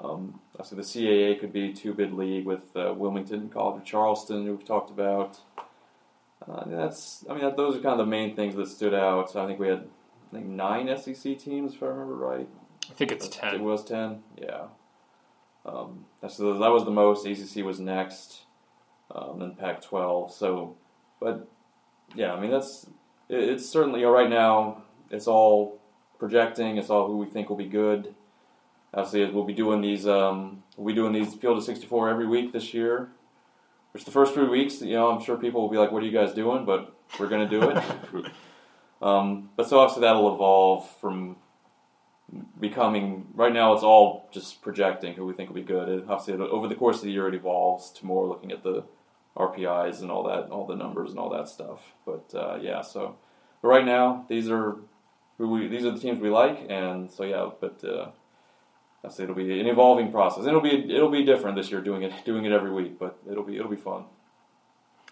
[0.04, 4.46] um, so the CAA could be two bid league with uh, Wilmington, College of Charleston,
[4.46, 5.40] who we've talked about.
[6.48, 9.30] Uh, that's I mean, that, those are kind of the main things that stood out.
[9.30, 9.88] So I think we had
[10.32, 12.48] I think nine SEC teams, if I remember right.
[12.90, 13.64] I think it's It ten.
[13.64, 14.24] was ten.
[14.42, 14.66] Yeah.
[15.66, 17.26] Um, that's the, that was the most.
[17.26, 18.42] ACC was next,
[19.14, 20.32] um, then Pac-12.
[20.32, 20.76] So,
[21.20, 21.48] but
[22.16, 22.88] yeah, I mean that's
[23.30, 24.84] it, it's certainly you know, right now.
[25.12, 25.80] It's all
[26.18, 26.78] projecting.
[26.78, 28.16] It's all who we think will be good.
[28.94, 30.08] Obviously, we'll be doing these.
[30.08, 33.10] Um, we'll be doing these field of 64 every week this year.
[33.92, 36.06] Which the first three weeks, you know, I'm sure people will be like, "What are
[36.06, 37.84] you guys doing?" But we're going to do it.
[39.02, 41.38] um, but so obviously that'll evolve from
[42.60, 46.06] becoming right now it's all just projecting who we think will be good.
[46.08, 48.84] Obviously, over the course of the year, it evolves to more looking at the
[49.36, 51.94] RPIs and all that, all the numbers and all that stuff.
[52.06, 53.16] But uh, yeah, so
[53.62, 54.78] but right now these are
[55.38, 57.84] we these are the teams we like, and so yeah, but.
[57.84, 58.12] Uh,
[59.10, 60.46] say it'll be an evolving process.
[60.46, 63.44] It'll be it'll be different this year doing it doing it every week, but it'll
[63.44, 64.06] be it'll be fun.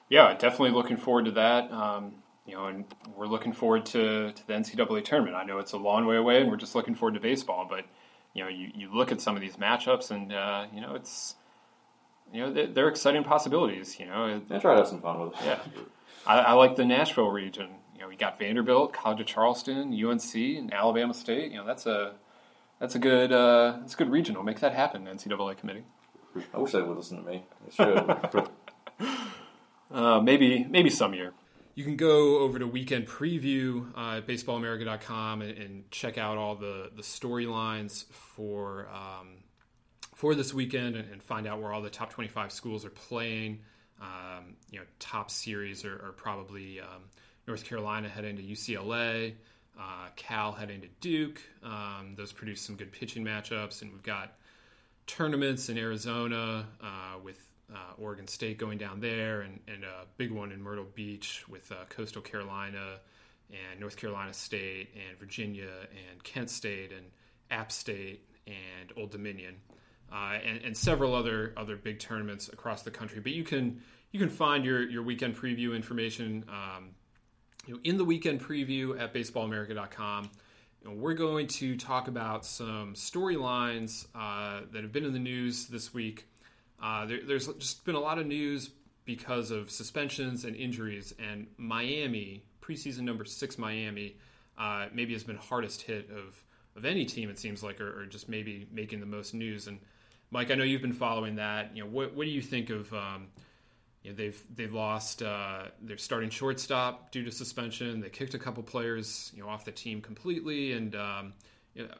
[0.09, 1.71] Yeah, definitely looking forward to that.
[1.71, 2.15] Um,
[2.49, 2.85] you know, and
[3.15, 5.35] we're looking forward to, to the NCAA tournament.
[5.35, 7.67] I know it's a long way away, and we're just looking forward to baseball.
[7.69, 7.85] But
[8.33, 11.35] you know, you, you look at some of these matchups, and uh, you know, it's
[12.33, 13.99] you know they're, they're exciting possibilities.
[13.99, 15.45] You know, I try to have some fun with it.
[15.45, 15.59] yeah,
[16.25, 17.69] I, I like the Nashville region.
[17.93, 21.51] You know, we got Vanderbilt, College of Charleston, UNC, and Alabama State.
[21.51, 22.13] You know, that's a
[22.79, 24.41] that's a good uh, that's a good regional.
[24.41, 25.83] Make that happen, NCAA committee.
[26.53, 27.43] I wish they would listen to me.
[27.65, 28.49] They should.
[29.91, 31.33] Uh, maybe maybe some year.
[31.79, 36.55] You can go over to Weekend Preview uh, at baseballamerica.com and, and check out all
[36.55, 39.37] the, the storylines for um,
[40.13, 43.61] for this weekend and, and, find out where all the top 25 schools are playing.
[44.01, 47.03] Um, you know, top series are, are probably um,
[47.47, 49.35] North Carolina heading to UCLA,
[49.79, 51.41] uh, Cal heading to Duke.
[51.63, 54.33] Um, those produce some good pitching matchups, and we've got
[55.07, 60.31] tournaments in Arizona uh, with uh, Oregon State going down there, and, and, a big
[60.31, 62.97] one in Myrtle Beach with uh, Coastal Carolina
[63.51, 67.05] and North Carolina State and Virginia and Kent State and
[67.51, 69.55] App State and Old Dominion,
[70.11, 73.19] uh, and, and, several other other big tournaments across the country.
[73.19, 76.89] But you can you can find your your weekend preview information um,
[77.67, 80.29] you know, in the weekend preview at baseballamerica.com.
[80.81, 85.19] You know, we're going to talk about some storylines uh, that have been in the
[85.19, 86.25] news this week
[86.81, 88.69] uh, there, there's just been a lot of news
[89.05, 94.15] because of suspensions and injuries, and Miami, preseason number six Miami,
[94.57, 96.41] uh, maybe has been hardest hit of,
[96.75, 99.67] of any team, it seems like, or, or, just maybe making the most news.
[99.67, 99.79] And
[100.31, 101.75] Mike, I know you've been following that.
[101.75, 102.93] You know, what, what do you think of?
[102.93, 103.27] Um,
[104.03, 107.99] you know, they've they've lost uh, their starting shortstop due to suspension.
[107.99, 110.73] They kicked a couple players, you know, off the team completely.
[110.73, 111.33] And um,
[111.73, 111.93] you know,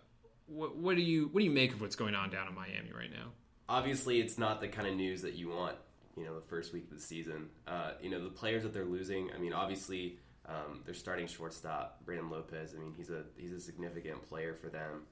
[0.47, 2.91] what, what do you what do you make of what's going on down in Miami
[2.95, 3.31] right now?
[3.69, 5.77] Obviously it's not the kind of news that you want.
[6.17, 7.47] You know, the first week of the season.
[7.65, 9.29] Uh, you know, the players that they're losing.
[9.33, 12.73] I mean, obviously, um, they're starting shortstop Brandon Lopez.
[12.75, 15.03] I mean, he's a he's a significant player for them,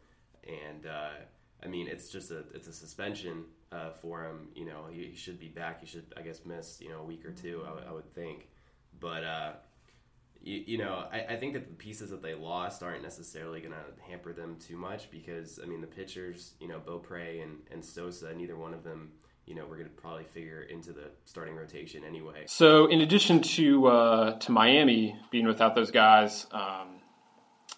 [0.46, 1.12] and uh,
[1.64, 4.50] I mean, it's just a it's a suspension uh, for him.
[4.56, 5.80] You know, he, he, should be back.
[5.80, 7.64] He should, I guess, miss you know a week or two.
[7.66, 8.50] I, I would think,
[9.00, 9.52] but uh,
[10.42, 13.74] you, you know, I, I, think that the pieces that they lost aren't necessarily going
[13.74, 17.84] to hamper them too much because, I mean, the pitchers, you know, Beaupre and, and
[17.84, 19.12] Sosa, neither one of them,
[19.46, 22.44] you know, we're going to probably figure into the starting rotation anyway.
[22.48, 27.00] So, in addition to uh, to Miami being without those guys, um,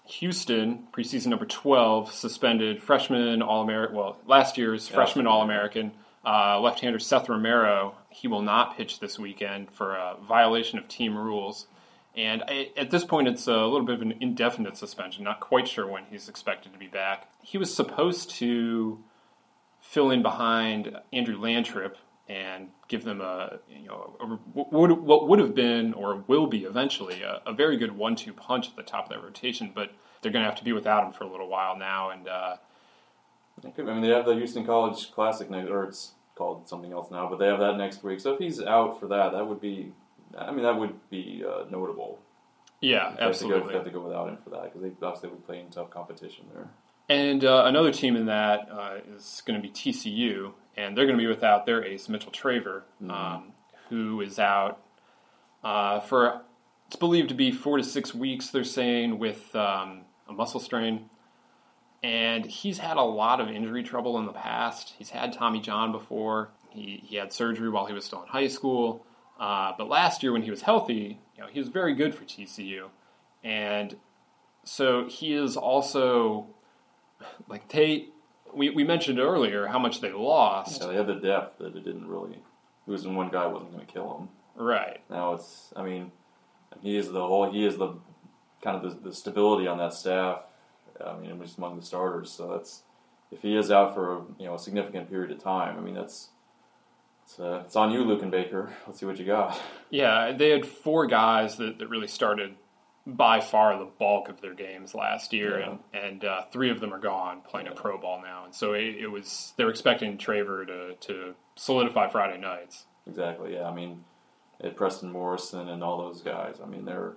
[0.06, 5.91] Houston, preseason number 12, suspended freshman All American, well, last year's freshman All American,
[6.26, 7.95] uh, left hander Seth Romero.
[8.10, 11.67] He will not pitch this weekend for a violation of team rules.
[12.15, 15.24] And I, at this point, it's a little bit of an indefinite suspension.
[15.24, 17.28] Not quite sure when he's expected to be back.
[17.43, 19.04] He was supposed to
[19.80, 21.95] fill in behind Andrew Lantrip
[22.28, 27.24] and give them a you know a, what would have been or will be eventually
[27.24, 29.72] a, a very good one-two punch at the top of that rotation.
[29.74, 29.91] But
[30.22, 32.10] they're going to have to be without him for a little while now.
[32.10, 32.58] And uh,
[33.63, 37.30] I mean, they have the Houston College Classic next, or it's called something else now,
[37.30, 38.19] but they have that next week.
[38.19, 39.91] So if he's out for that, that would be
[40.39, 42.19] I mean, that would be uh, notable.
[42.82, 43.69] Yeah, if absolutely.
[43.69, 45.89] They have to go without him for that because they obviously would play in tough
[45.89, 46.69] competition there.
[47.10, 51.17] And uh, another team in that uh, is going to be TCU, and they're going
[51.17, 53.12] to be without their ace Mitchell Traver, mm-hmm.
[53.12, 53.52] um,
[53.89, 54.80] who is out
[55.63, 56.41] uh, for
[56.88, 58.49] it's believed to be four to six weeks.
[58.49, 61.10] They're saying with um, a muscle strain,
[62.02, 64.93] and he's had a lot of injury trouble in the past.
[64.97, 66.49] He's had Tommy John before.
[66.69, 69.06] He he had surgery while he was still in high school.
[69.39, 72.25] Uh, but last year, when he was healthy, you know, he was very good for
[72.25, 72.89] TCU,
[73.43, 73.95] and
[74.65, 76.47] so he is also
[77.47, 78.13] like Tate.
[78.54, 80.82] We, we mentioned earlier how much they lost.
[80.82, 82.39] Yeah, they had the depth that it didn't really.
[82.88, 84.30] Losing one guy wasn't going to kill him.
[84.56, 85.71] Right now, it's.
[85.75, 86.12] I mean,
[86.82, 87.49] he is the whole.
[87.49, 87.93] He is the
[88.62, 90.43] kind of the, the stability on that staff.
[91.06, 92.30] I mean, just among the starters.
[92.30, 92.84] So that's
[93.32, 95.78] if he is out for a, you know a significant period of time.
[95.78, 96.30] I mean, that's
[97.29, 98.71] it's, uh, it's on you, Luken Baker.
[98.87, 99.59] Let's see what you got.
[99.91, 102.55] Yeah, they had four guys that, that really started
[103.05, 105.69] by far the bulk of their games last year, yeah.
[105.69, 107.73] and, and uh, three of them are gone playing yeah.
[107.73, 108.45] a pro ball now.
[108.45, 112.85] And so it, it, was they're expecting Traver to, to solidify Friday nights.
[113.07, 113.53] Exactly.
[113.53, 113.67] Yeah.
[113.67, 114.03] I mean,
[114.61, 116.57] at Preston Morrison and all those guys.
[116.63, 117.13] I mean, they're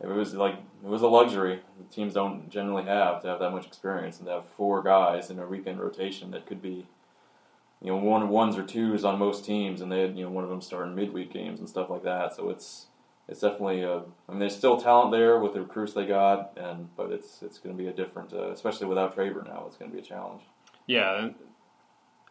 [0.00, 3.66] it was like it was a luxury teams don't generally have to have that much
[3.66, 6.86] experience and to have four guys in a weekend rotation that could be
[7.82, 10.44] you know one ones or twos on most teams, and they had you know one
[10.44, 12.34] of them starting midweek games and stuff like that.
[12.34, 12.86] So it's
[13.28, 16.88] it's definitely a, I mean there's still talent there with the recruits they got, and
[16.96, 19.64] but it's it's going to be a different, uh, especially without Traver now.
[19.66, 20.42] It's going to be a challenge.
[20.86, 21.30] Yeah.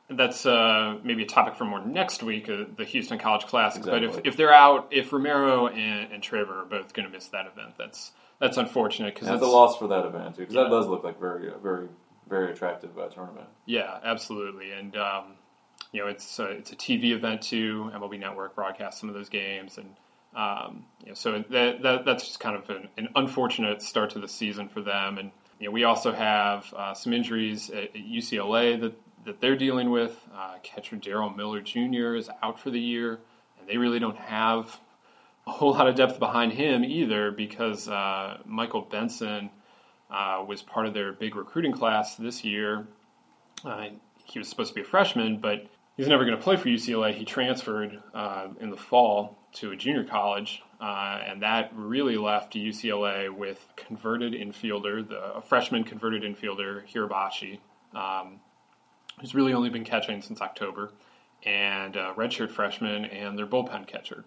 [0.08, 3.80] That's uh, maybe a topic for more next week, uh, the Houston College Classic.
[3.80, 4.08] Exactly.
[4.08, 7.28] But if, if they're out, if Romero and, and Traver are both going to miss
[7.30, 10.42] that event, that's that's unfortunate because it's a loss for that event too.
[10.42, 10.64] Because yeah.
[10.64, 11.88] that does look like very very
[12.28, 13.48] very attractive uh, tournament.
[13.66, 15.34] Yeah, absolutely, and um,
[15.92, 17.92] you know it's a, it's a TV event too.
[17.94, 19.96] MLB Network broadcasts some of those games, and
[20.36, 24.20] um, you know, so that, that, that's just kind of an, an, unfortunate start to
[24.20, 25.18] the season for them.
[25.18, 28.94] And you know, we also have uh, some injuries at, at, UCLA that
[29.26, 30.20] that they're dealing with.
[30.36, 32.16] Uh, catcher Darrell Miller Jr.
[32.16, 33.20] is out for the year,
[33.60, 34.80] and they really don't have
[35.48, 39.50] a whole lot of depth behind him either because uh, Michael Benson
[40.10, 42.88] uh, was part of their big recruiting class this year.
[43.64, 43.88] Uh,
[44.26, 47.14] he was supposed to be a freshman, but he's never going to play for UCLA.
[47.14, 52.54] He transferred uh, in the fall to a junior college, uh, and that really left
[52.54, 57.60] UCLA with converted infielder, the a freshman converted infielder Hirabayashi,
[57.94, 58.40] um,
[59.20, 60.92] who's really only been catching since October,
[61.44, 64.26] and a redshirt freshman and their bullpen catcher.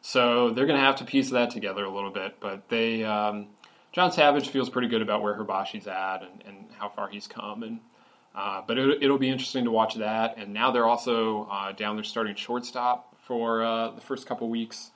[0.00, 3.04] So they're going to have to piece that together a little bit, but they.
[3.04, 3.48] Um,
[3.92, 7.62] John Savage feels pretty good about where Hirabayashi's at and, and how far he's come,
[7.62, 7.80] and
[8.34, 10.36] uh, but it, will be interesting to watch that.
[10.38, 14.90] And now they're also uh, down there starting shortstop for uh, the first couple weeks.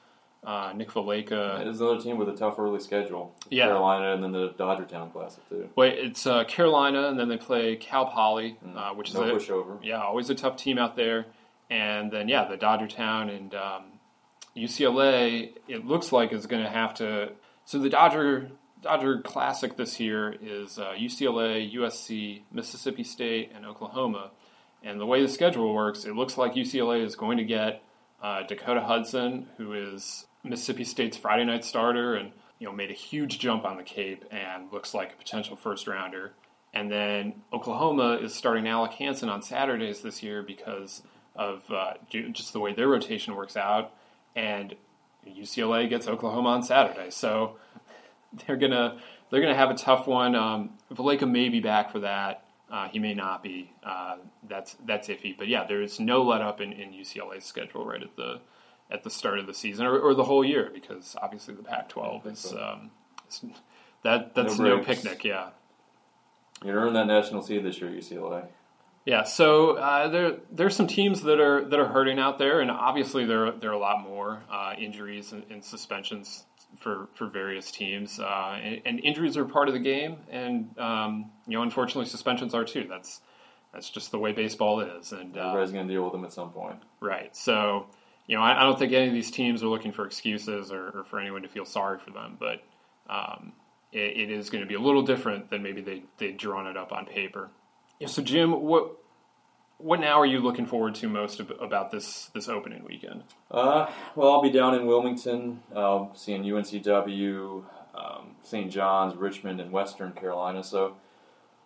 [0.45, 1.63] Uh, Nick Valaika.
[1.63, 3.35] It is another team with a tough early schedule.
[3.49, 3.69] Yeah.
[3.69, 5.71] Carolina and then the Dodger Town Classic, too.
[5.75, 8.95] Wait, it's uh, Carolina, and then they play Cal Poly, mm.
[8.95, 9.79] which no is a pushover.
[9.83, 11.25] Yeah, always a tough team out there.
[11.71, 13.85] And then, yeah, the Dodger Town and um,
[14.55, 17.33] UCLA, it looks like is going to have to.
[17.65, 18.51] So the Dodger
[18.85, 24.31] Dodger Classic this year is uh, UCLA, USC, Mississippi State, and Oklahoma.
[24.83, 27.83] And the way the schedule works, it looks like UCLA is going to get
[28.23, 32.95] uh, Dakota Hudson, who is Mississippi State's Friday night starter, and you know made a
[32.95, 36.33] huge jump on the Cape and looks like a potential first rounder.
[36.75, 41.01] And then Oklahoma is starting Alec Hansen on Saturdays this year because
[41.35, 43.95] of uh, just the way their rotation works out.
[44.37, 44.75] And
[45.27, 47.09] UCLA gets Oklahoma on Saturday.
[47.09, 47.57] So
[48.47, 48.99] they're gonna
[49.31, 50.35] they're gonna have a tough one.
[50.35, 52.45] Um, Valaika may be back for that.
[52.71, 53.71] Uh, he may not be.
[53.85, 54.17] Uh,
[54.49, 55.37] that's that's iffy.
[55.37, 58.41] But yeah, there is no let up in, in UCLA's schedule right at the
[58.91, 62.27] at the start of the season or, or the whole year because obviously the Pac-12
[62.33, 62.59] is so.
[62.59, 62.91] um,
[64.03, 65.25] that that's no, no, picnic.
[65.25, 65.51] Yeah,
[66.65, 68.47] you earned that national seed this year, UCLA.
[69.07, 72.71] Yeah, so uh, there there's some teams that are that are hurting out there, and
[72.71, 76.47] obviously there there are a lot more uh, injuries and, and, suspensions
[76.79, 81.31] for, for various teams, uh, and, and, injuries are part of the game, and um,
[81.47, 82.87] you know, unfortunately, suspensions are too.
[82.89, 83.21] That's
[83.73, 86.33] that's just the way baseball is, and uh, everybody's going to deal with them at
[86.33, 86.77] some point.
[87.01, 87.35] Right.
[87.37, 87.87] So,
[88.27, 91.01] you know, I, I, don't think any of these teams are looking for excuses or,
[91.01, 92.63] or for anyone to feel sorry for them, but
[93.11, 93.53] um,
[93.93, 96.77] it, it is going to be a little different than maybe they they'd drawn it
[96.77, 97.51] up on paper.
[97.99, 98.97] Yeah, so, Jim, what
[99.85, 103.23] what now are you looking forward to most about this this opening weekend?
[103.51, 107.65] Uh, well, I'll be down in Wilmington, uh, seeing UNCW,
[107.95, 108.73] um, St.
[108.73, 110.65] John's, Richmond, and Western Carolina.
[110.65, 110.97] So,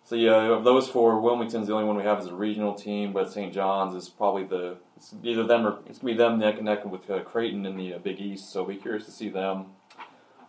[0.02, 3.12] so yeah, of those four, Wilmington's the only one we have as a regional team,
[3.12, 3.54] but St.
[3.54, 4.78] John's is probably the
[5.22, 7.94] either them or it's gonna be them neck and neck with uh, Creighton in the
[7.94, 8.52] uh, Big East.
[8.52, 9.66] So, be curious to see them.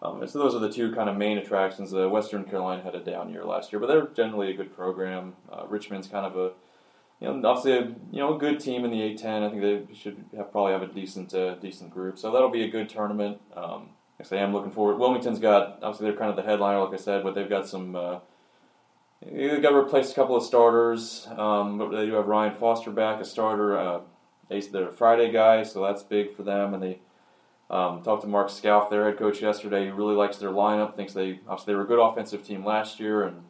[0.02, 1.94] Um, so those are the two kind of main attractions.
[1.94, 5.36] Uh, Western Carolina had a down year last year, but they're generally a good program.
[5.52, 6.52] Uh, Richmond's kind of a
[7.20, 9.46] you know, obviously a you know a good team in the A10.
[9.46, 12.18] I think they should have, probably have a decent uh, decent group.
[12.18, 13.40] So that'll be a good tournament.
[13.56, 13.90] Um,
[14.32, 15.00] I am looking forward.
[15.00, 17.96] Wilmington's got obviously they're kind of the headliner, like I said, but they've got some.
[17.96, 18.20] Uh,
[19.26, 22.92] they've got to replace a couple of starters, um, but they do have Ryan Foster
[22.92, 23.78] back, a starter.
[23.78, 24.02] Uh,
[24.50, 26.74] they're a Friday guy, so that's big for them.
[26.74, 27.00] And they
[27.70, 29.86] um, talked to Mark Scalf, their head coach, yesterday.
[29.86, 30.96] He really likes their lineup.
[30.96, 33.44] Thinks they obviously they were a good offensive team last year, and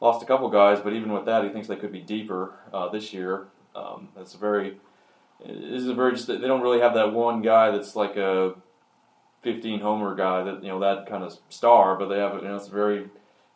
[0.00, 2.88] lost a couple guys, but even with that, he thinks they could be deeper uh,
[2.88, 3.46] this year.
[3.74, 4.78] Um, a very,
[5.46, 8.54] this is a very just they don't really have that one guy that's like a
[9.42, 12.56] 15 homer guy that you know that kind of star, but they have you know
[12.56, 13.10] it's a very, you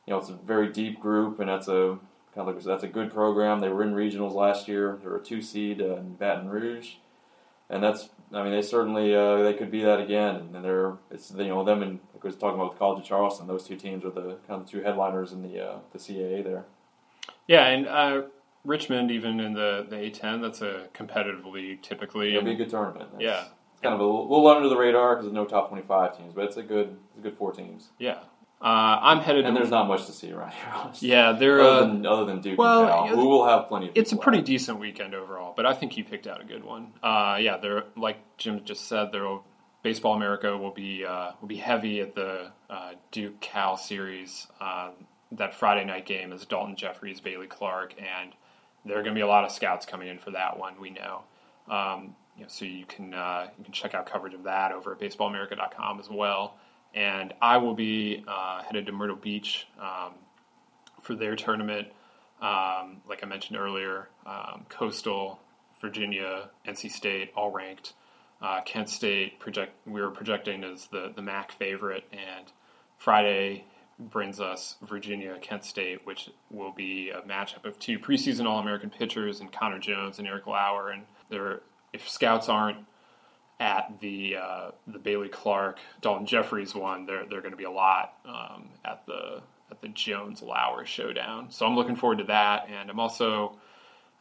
[0.09, 1.99] know it's a very deep group, and that's a
[2.35, 3.61] kind of like that's a good program.
[3.61, 4.99] They were in regionals last year.
[5.03, 6.95] They were a two seed uh, in Baton Rouge,
[7.75, 11.33] and that's I mean they certainly uh, they could be that again, and they're it's
[11.37, 13.49] you know them and like I was talking about with College of Charleston.
[13.49, 16.65] Those two teams are the kind of two headliners in the uh, the CAA there.
[17.49, 18.23] Yeah, and uh,
[18.65, 22.31] Richmond even in the the A10, that's a competitive league typically.
[22.31, 23.11] It'll be a good tournament.
[23.15, 26.17] It's, yeah, it's kind of a little under the radar because there's no top 25
[26.17, 27.89] teams, but it's a good it's a good four teams.
[27.99, 28.21] Yeah,
[28.61, 29.45] uh, I'm headed.
[29.45, 30.73] And there's not much to see around here.
[30.75, 31.11] Honestly.
[31.11, 31.61] Yeah, there.
[31.61, 33.93] Other, uh, than, other than Duke well, and Cal, who will have plenty of.
[33.95, 34.47] It's a pretty out.
[34.47, 36.93] decent weekend overall, but I think you picked out a good one.
[37.03, 37.85] Uh, yeah, there.
[37.97, 39.25] Like Jim just said, there.
[39.25, 39.45] Will,
[39.83, 44.47] Baseball America will be uh, will be heavy at the uh, Duke Cal series.
[44.59, 44.93] Uh,
[45.33, 48.33] that Friday night game is Daulton Jefferies, Bailey Clark, and
[48.87, 50.81] there are going to be a lot of scouts coming in for that one.
[50.81, 51.25] We know.
[51.69, 53.09] Um, you know, so you can
[53.59, 56.57] you can check out coverage of that over at BaseballAmerica.com as well
[56.95, 60.13] and I will be uh, headed to Myrtle Beach um,
[61.03, 61.89] for their tournament.
[62.41, 65.41] Um, like I mentioned earlier, um, Coastal,
[65.81, 67.95] Virginia, NC State, all ranked.
[68.41, 72.53] Uh, Kent State project we were projecting as the the MAC favorite, and
[72.99, 73.65] Friday
[73.99, 78.91] brings us Virginia, Kent State, which will be a matchup of two preseason All American
[78.91, 80.91] pitchers and Connor Jones and Eric Lauer.
[80.91, 81.61] And there,
[81.93, 82.79] if scouts aren't
[83.61, 87.07] at the uh, the Bailey Clark Daulton Jefferies one.
[87.07, 91.51] There are going to be a lot um, at the at the Jones Lauer showdown.
[91.51, 93.57] So I'm looking forward to that, and I'm also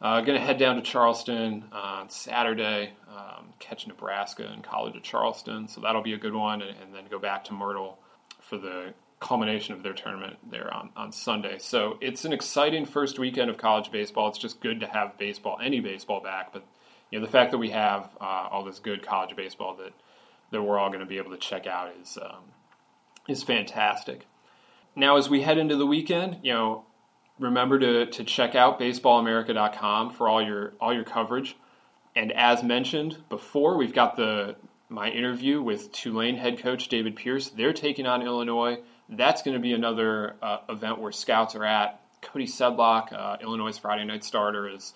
[0.00, 5.02] uh, going to head down to Charleston on Saturday, um, catch Nebraska in College of
[5.02, 5.68] Charleston.
[5.68, 7.98] So that'll be a good one, and, and, then go back to Myrtle
[8.40, 11.56] for the culmination of their tournament there on, on Sunday.
[11.58, 14.28] So it's an exciting first weekend of college baseball.
[14.28, 16.64] It's just good to have baseball, any baseball back, but
[17.18, 19.92] know the fact that we have uh, all this good college baseball that
[20.50, 22.42] that we're all going to be able to check out is um,
[23.28, 24.26] is fantastic.
[24.96, 26.84] Now, as we head into the weekend, you know,
[27.38, 31.56] remember to, to check out baseballamerica.com for all your all your coverage.
[32.16, 34.56] And as mentioned before, we've got the
[34.88, 37.48] my interview with Tulane head coach David Pierce.
[37.50, 38.78] They're taking on Illinois.
[39.08, 42.00] That's going to be another uh, event where scouts are at.
[42.22, 44.94] Cody Sedlock, uh, Illinois' Friday night starter, has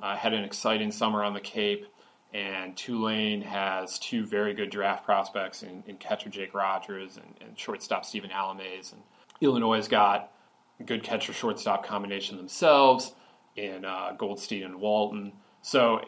[0.00, 1.86] uh, had an exciting summer on the Cape,
[2.32, 7.58] and Tulane has two very good draft prospects in, in catcher Jake Rogers and, and
[7.58, 8.92] shortstop Stephen Alemais.
[8.92, 9.02] And
[9.40, 10.30] Illinois has got
[10.78, 13.12] a good catcher shortstop combination themselves
[13.56, 15.32] in uh, Goldstein and Walton.
[15.62, 16.02] So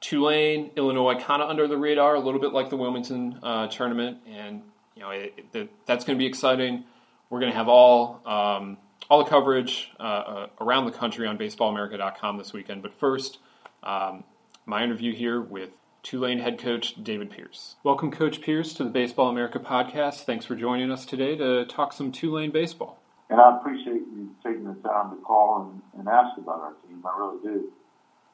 [0.00, 4.18] Tulane, Illinois, kind of under the radar, a little bit like the Wilmington uh, tournament,
[4.28, 4.62] and
[4.94, 6.84] you know it, it, that's going to be exciting.
[7.28, 8.78] We're going to have all um,
[9.08, 12.82] all the coverage uh, uh, around the country on BaseballAmerica.com this weekend.
[12.82, 13.38] But first,
[13.82, 14.24] um,
[14.64, 15.70] my interview here with
[16.02, 17.76] Tulane head coach David Pierce.
[17.82, 20.24] Welcome, Coach Pierce, to the Baseball America podcast.
[20.24, 22.98] Thanks for joining us today to talk some Tulane baseball.
[23.28, 27.02] And I appreciate you taking the time to call and, and ask about our team.
[27.04, 27.72] I really do.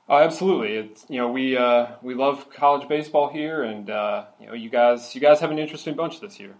[0.09, 0.75] Oh, absolutely.
[0.75, 4.69] It's you know we uh, we love college baseball here, and uh, you know you
[4.69, 6.55] guys you guys have an interesting bunch this year.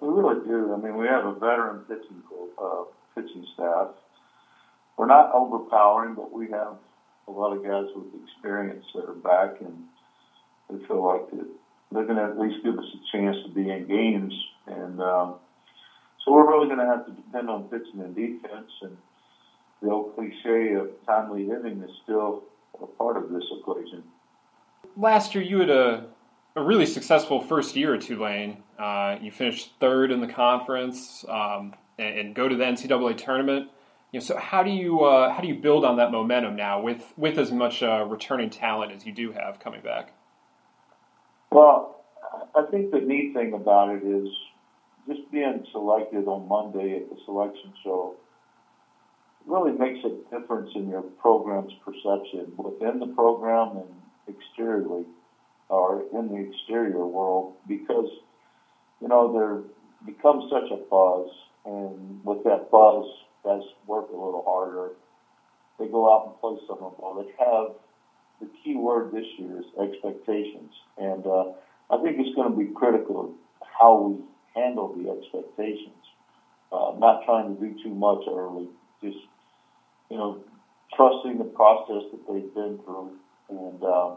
[0.00, 0.74] We really do.
[0.74, 2.22] I mean, we have a veteran pitching
[2.60, 2.84] uh,
[3.14, 3.88] pitching staff.
[4.96, 6.76] We're not overpowering, but we have
[7.26, 9.84] a lot of guys with experience that are back, and
[10.70, 11.30] they feel like
[11.92, 14.34] they're going to at least give us a chance to be in games.
[14.66, 15.36] And um,
[16.24, 18.70] so we're really going to have to depend on pitching and defense.
[18.82, 18.96] And
[19.82, 22.44] the old cliche of timely hitting is still
[22.80, 24.02] a part of this equation.
[24.96, 26.06] Last year, you had a,
[26.56, 28.62] a really successful first year at Tulane.
[28.78, 33.70] Uh, you finished third in the conference um, and, and, go to the NCAA tournament.
[34.12, 36.80] You know, so how do you uh, how do you build on that momentum now
[36.80, 40.12] with with as much uh, returning talent as you do have coming back?
[41.50, 42.04] Well,
[42.54, 44.28] I think the neat thing about it is
[45.06, 48.16] just being selected on Monday at the selection show
[49.46, 55.04] really makes a difference in your program's perception within the program and exteriorly
[55.68, 58.08] or in the exterior world because
[59.00, 59.60] you know there
[60.06, 61.28] becomes such a buzz
[61.64, 63.04] and with that buzz
[63.44, 64.92] guys work a little harder
[65.78, 67.68] they go out and play some of them they have
[68.40, 71.44] the key word this year is expectations and uh,
[71.90, 73.30] I think it's going to be critical
[73.78, 74.18] how we
[74.54, 75.94] handle the expectations.
[76.72, 78.68] Uh, not trying to do too much early,
[79.00, 79.16] just
[80.10, 80.36] you know,
[80.96, 83.12] trusting the process that they've been through
[83.48, 84.16] and um,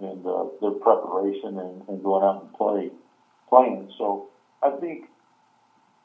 [0.00, 2.90] and uh, their preparation and, and going out and play
[3.48, 3.88] playing.
[3.98, 4.22] So
[4.62, 5.02] I think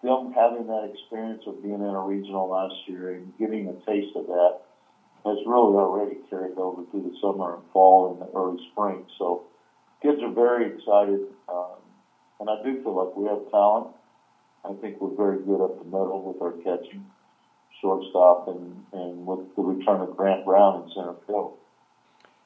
[0.04, 4.16] them having that experience of being in a regional last year and getting a taste
[4.16, 4.60] of that
[5.26, 9.06] has really already carried over through the summer and fall and the early spring.
[9.18, 9.44] So
[10.02, 11.28] kids are very excited.
[11.50, 11.80] Um,
[12.40, 13.88] and I do feel like we have talent.
[14.64, 17.06] I think we're very good up the middle with our catching,
[17.82, 21.58] shortstop, and, and with the return of Grant Brown in center field.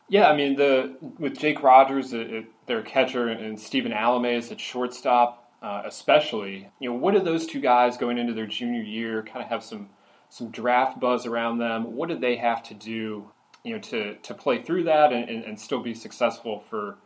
[0.10, 5.43] Yeah, I mean the with Jake Rogers, uh, their catcher, and Stephen Alemais at shortstop,
[5.64, 6.70] uh, especially.
[6.80, 9.64] You know, what did those two guys going into their junior year kind of have
[9.64, 9.90] some
[10.30, 11.96] some draft buzz around them?
[11.96, 13.32] What did they have to do,
[13.64, 16.98] you know, to to play through that and, and, and still be successful for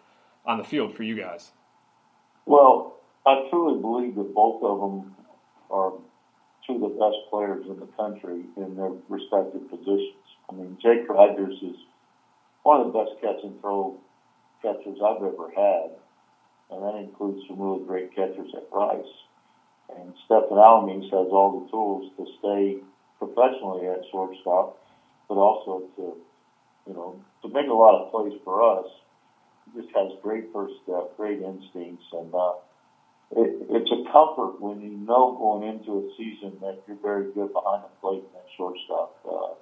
[0.46, 1.52] on the field for you guys?
[2.46, 5.16] Well, I truly believe that both of them
[5.70, 5.94] are
[6.66, 10.16] two of the best players in the country in their respective positions.
[10.50, 11.76] I mean, Jake Rogers is
[12.64, 14.00] one of the best catch and throw
[14.62, 15.92] catchers I've ever had,
[16.72, 19.14] and that includes some really great catchers at Rice.
[19.96, 22.78] And Stephen Alemais has all the tools to stay
[23.20, 24.78] professionally at shortstop,
[25.30, 26.18] but also to,
[26.88, 28.88] you know, to make a lot of plays for us
[29.76, 32.54] just has great first step, great instincts, and uh,
[33.32, 37.52] it, it's a comfort when you know going into a season that you're very good
[37.52, 39.20] behind the plate and that shortstop.
[39.28, 39.54] Uh,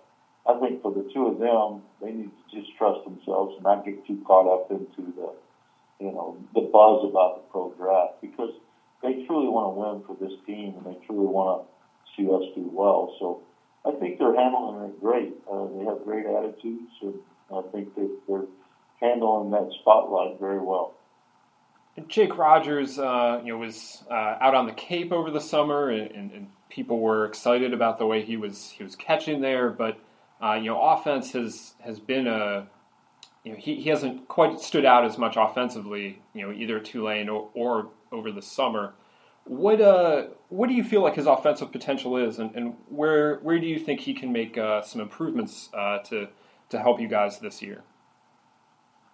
[0.45, 3.85] I think for the two of them, they need to just trust themselves and not
[3.85, 5.33] get too caught up into the,
[5.99, 8.51] you know, the buzz about the pro draft because
[9.01, 11.67] they truly want to win for this team and they truly want to
[12.15, 13.15] see us do well.
[13.19, 13.41] So
[13.85, 15.33] I think they're handling it great.
[15.51, 17.13] Uh, they have great attitudes, and
[17.53, 18.45] I think that they're
[18.99, 20.93] handling that spotlight very well.
[22.07, 26.11] Jake Rogers, uh, you know, was uh, out on the Cape over the summer, and,
[26.11, 29.69] and, and, people were excited about the way he was he was catching there.
[29.69, 29.97] But
[30.43, 32.67] uh, you know, offense has has been a
[33.45, 36.21] you know he, he hasn't quite stood out as much offensively.
[36.33, 38.93] You know, either Tulane or, or over the summer.
[39.45, 43.59] What uh what do you feel like his offensive potential is, and, and where where
[43.59, 46.27] do you think he can make uh, some improvements uh, to
[46.69, 47.83] to help you guys this year?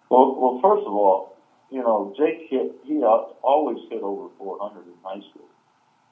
[0.08, 1.36] Well, well, first of all,
[1.70, 5.48] you know, Jake hit, he always hit over 400 in high school.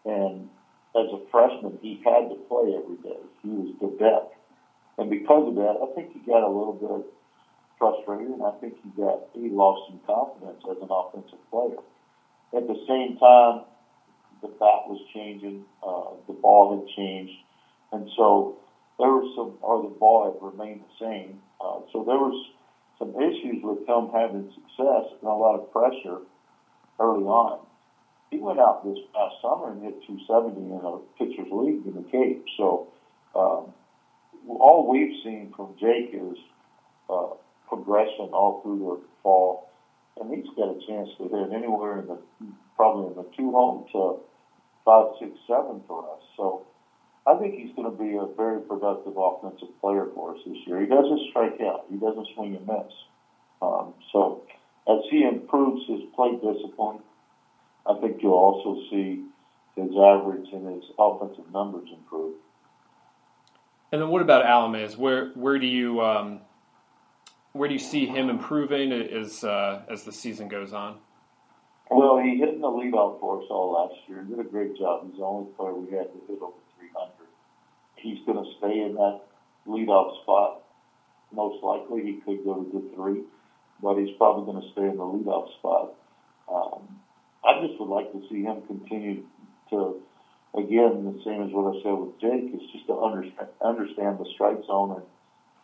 [0.06, 0.48] And
[0.96, 3.20] as a freshman, he had to play every day.
[3.42, 4.32] He was the best.
[4.96, 6.90] And because of that, I think he got a little bit
[7.80, 11.80] frustrated, and I think he got he lost some confidence as an offensive player.
[12.54, 13.64] At the same time,
[14.42, 17.32] the bat was changing, uh, the ball had changed,
[17.90, 18.58] and so
[19.00, 21.40] there was some, or the ball had remained the same.
[21.58, 22.36] Uh, so there was
[22.98, 26.20] some issues with him having success and a lot of pressure
[27.00, 27.64] early on.
[28.30, 32.06] He went out this past summer and hit 270 in a pitcher's league in the
[32.12, 32.44] Cape.
[32.56, 32.88] So
[33.34, 33.72] um,
[34.46, 36.36] all we've seen from Jake is
[37.08, 37.34] uh,
[37.70, 39.70] progression all through the fall,
[40.20, 42.18] and he's got a chance to hit anywhere in the
[42.76, 44.20] probably in the two home to
[44.84, 46.22] five, six, seven for us.
[46.36, 46.66] So
[47.26, 50.80] I think he's going to be a very productive offensive player for us this year.
[50.80, 51.86] He doesn't strike out.
[51.88, 52.92] He doesn't swing and miss.
[53.62, 54.42] Um, so
[54.88, 56.98] as he improves his plate discipline,
[57.86, 59.24] I think you'll also see
[59.76, 62.34] his average and his offensive numbers improve.
[63.92, 64.96] And then what about Alemais?
[64.96, 66.40] Where where do you um,
[67.52, 70.98] where do you see him improving as uh, as the season goes on?
[71.90, 74.78] Well, he hit in the leadoff for us all last year and did a great
[74.78, 75.08] job.
[75.08, 77.10] He's the only player we had to hit over 300.
[77.96, 79.22] he's going to stay in that
[79.66, 80.62] leadoff spot.
[81.32, 83.22] Most likely, he could go to the three,
[83.82, 85.94] but he's probably going to stay in the leadoff spot.
[86.48, 87.00] Um,
[87.44, 89.24] I just would like to see him continue
[89.70, 90.00] to,
[90.54, 94.26] again, the same as what I said with Jake, is just to understand, understand the
[94.34, 95.06] strike zone and,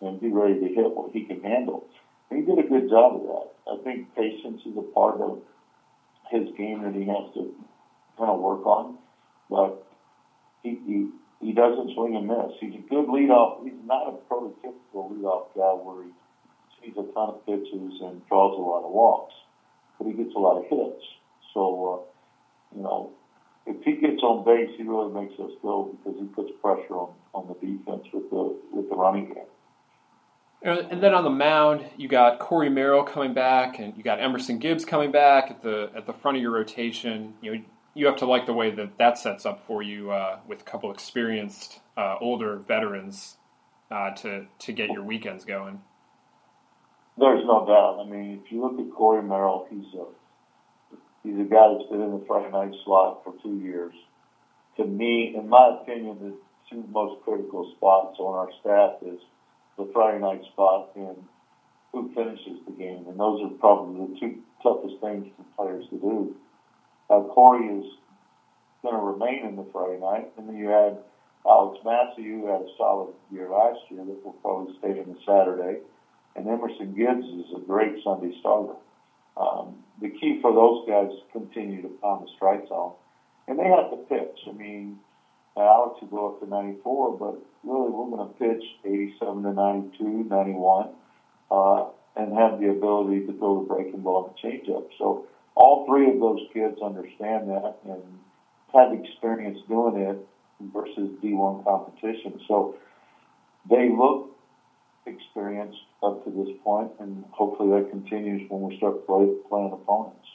[0.01, 1.83] and be ready to hit what he can handle.
[2.31, 3.73] And he did a good job of that.
[3.73, 5.39] I think patience is a part of
[6.31, 7.53] his game that he has to
[8.19, 8.95] kind of work on,
[9.49, 9.77] but
[10.63, 11.07] he, he
[11.41, 12.51] he doesn't swing and miss.
[12.59, 13.63] He's a good leadoff.
[13.63, 16.11] He's not a prototypical leadoff guy where he
[16.81, 19.35] sees a ton of pitches and draws a lot of walks,
[19.99, 21.03] but he gets a lot of hits.
[21.53, 23.11] So, uh, you know,
[23.67, 27.11] if he gets on base, he really makes us go because he puts pressure on,
[27.35, 29.45] on the defense with the with the running game.
[30.67, 34.59] And then on the mound, you got Corey Merrill coming back, and you got Emerson
[34.59, 37.35] Gibbs coming back at the at the front of your rotation.
[37.41, 37.63] You know,
[37.95, 40.65] you have to like the way that that sets up for you uh, with a
[40.65, 43.37] couple experienced uh, older veterans
[43.93, 45.83] uh, to to get your weekends going.
[47.17, 48.05] There's no doubt.
[48.05, 52.03] I mean, if you look at Corey Merrill, he's a he's a guy that's been
[52.03, 53.95] in the Friday night slot for two years.
[54.79, 56.37] To me, in my opinion, the
[56.69, 59.21] two most critical spots on our staff is
[59.77, 61.17] the Friday night spot and
[61.93, 65.97] who finishes the game, and those are probably the two toughest things for players to
[65.99, 66.35] do.
[67.09, 67.87] Uh, Corey is
[68.83, 70.31] going to remain in the Friday night.
[70.37, 70.99] And then you had
[71.47, 75.19] Alex Massey, who had a solid year last year, that will probably stay in the
[75.27, 75.81] Saturday.
[76.35, 78.75] And Emerson Gibbs is a great Sunday starter.
[79.37, 82.93] Um, the key for those guys to continue to pound the strike zone.
[83.49, 84.39] And they have to pitch.
[84.49, 84.99] I mean,
[85.57, 87.35] Alex will go up to 94, but
[87.65, 90.89] really we're going to pitch 87 to 92, 91,
[91.51, 91.85] uh,
[92.17, 94.89] and have the ability to throw the breaking ball and the changeup.
[94.99, 98.03] So all three of those kids understand that and
[98.75, 100.19] have experience doing it
[100.73, 102.41] versus D1 competition.
[102.47, 102.77] So
[103.69, 104.37] they look
[105.07, 110.27] experienced up to this point, and hopefully that continues when we start play, playing opponents.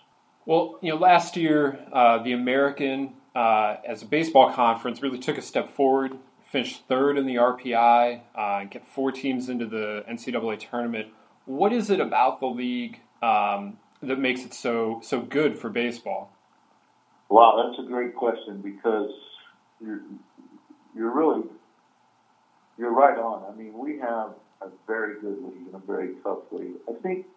[0.45, 5.37] Well, you know, last year uh, the American, uh, as a baseball conference, really took
[5.37, 6.17] a step forward.
[6.51, 11.07] Finished third in the RPI, uh, get four teams into the NCAA tournament.
[11.45, 16.29] What is it about the league um, that makes it so so good for baseball?
[17.29, 19.11] Wow, that's a great question because
[19.79, 20.01] you're
[20.93, 21.43] you're really
[22.77, 23.43] you're right on.
[23.49, 26.75] I mean, we have a very good league and a very tough league.
[26.89, 27.27] I think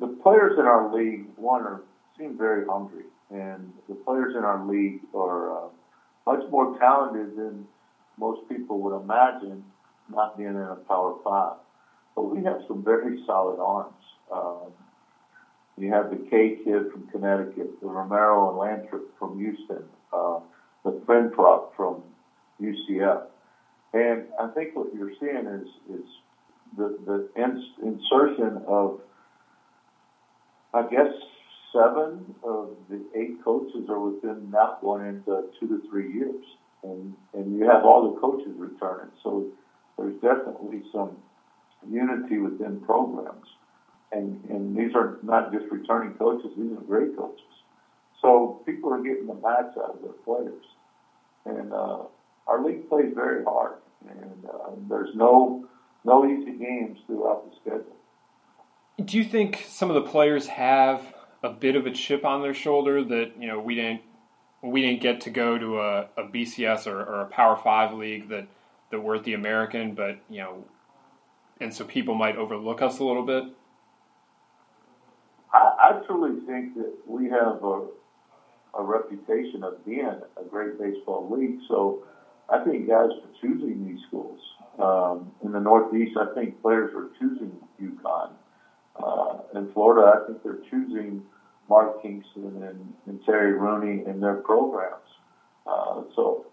[0.00, 1.82] the players in our league, one, are
[2.18, 5.68] seem very hungry, and the players in our league are uh,
[6.26, 7.64] much more talented than
[8.18, 9.64] most people would imagine,
[10.08, 11.54] not being in a Power Five.
[12.14, 13.92] But we have some very solid arms.
[14.32, 14.72] Um,
[15.76, 20.38] you have the Kay kid from Connecticut, the Romero and Lantrip from Houston, uh,
[20.84, 22.00] the Fentrop from
[22.60, 23.22] UCF.
[23.92, 26.04] And I think what you're seeing is, is
[26.76, 28.94] the, the ins- insertion of,
[30.72, 31.08] I guess,
[31.74, 36.44] seven of the eight coaches are within now going into two to three years.
[36.84, 39.10] And, and you have all the coaches returning.
[39.22, 39.46] So
[39.98, 41.16] there's definitely some
[41.90, 43.46] unity within programs.
[44.12, 47.40] And, and these are not just returning coaches, these are great coaches.
[48.22, 50.64] So people are getting the max out of their players.
[51.44, 52.02] And uh,
[52.46, 53.76] our league plays very hard.
[54.08, 55.66] And uh, there's no,
[56.04, 57.96] no easy games throughout the schedule.
[59.04, 61.13] Do you think some of the players have
[61.44, 64.00] a bit of a chip on their shoulder that you know we didn't
[64.62, 68.30] we didn't get to go to a, a BCS or, or, a Power Five league
[68.30, 68.48] that
[68.90, 70.64] that we're at the American, but you know,
[71.60, 73.44] and so people might overlook us a little bit.
[75.52, 77.88] I, I truly think that we have a,
[78.78, 82.04] a reputation of being a great baseball league, so
[82.48, 84.40] I think guys are choosing these schools.
[84.78, 88.30] Um, in the Northeast, I think players are choosing UConn.
[88.96, 91.22] Uh, in Florida, I think they're choosing
[91.68, 95.00] Mark Kingston and, and Terry Rooney and their programs.
[95.66, 96.46] Uh, so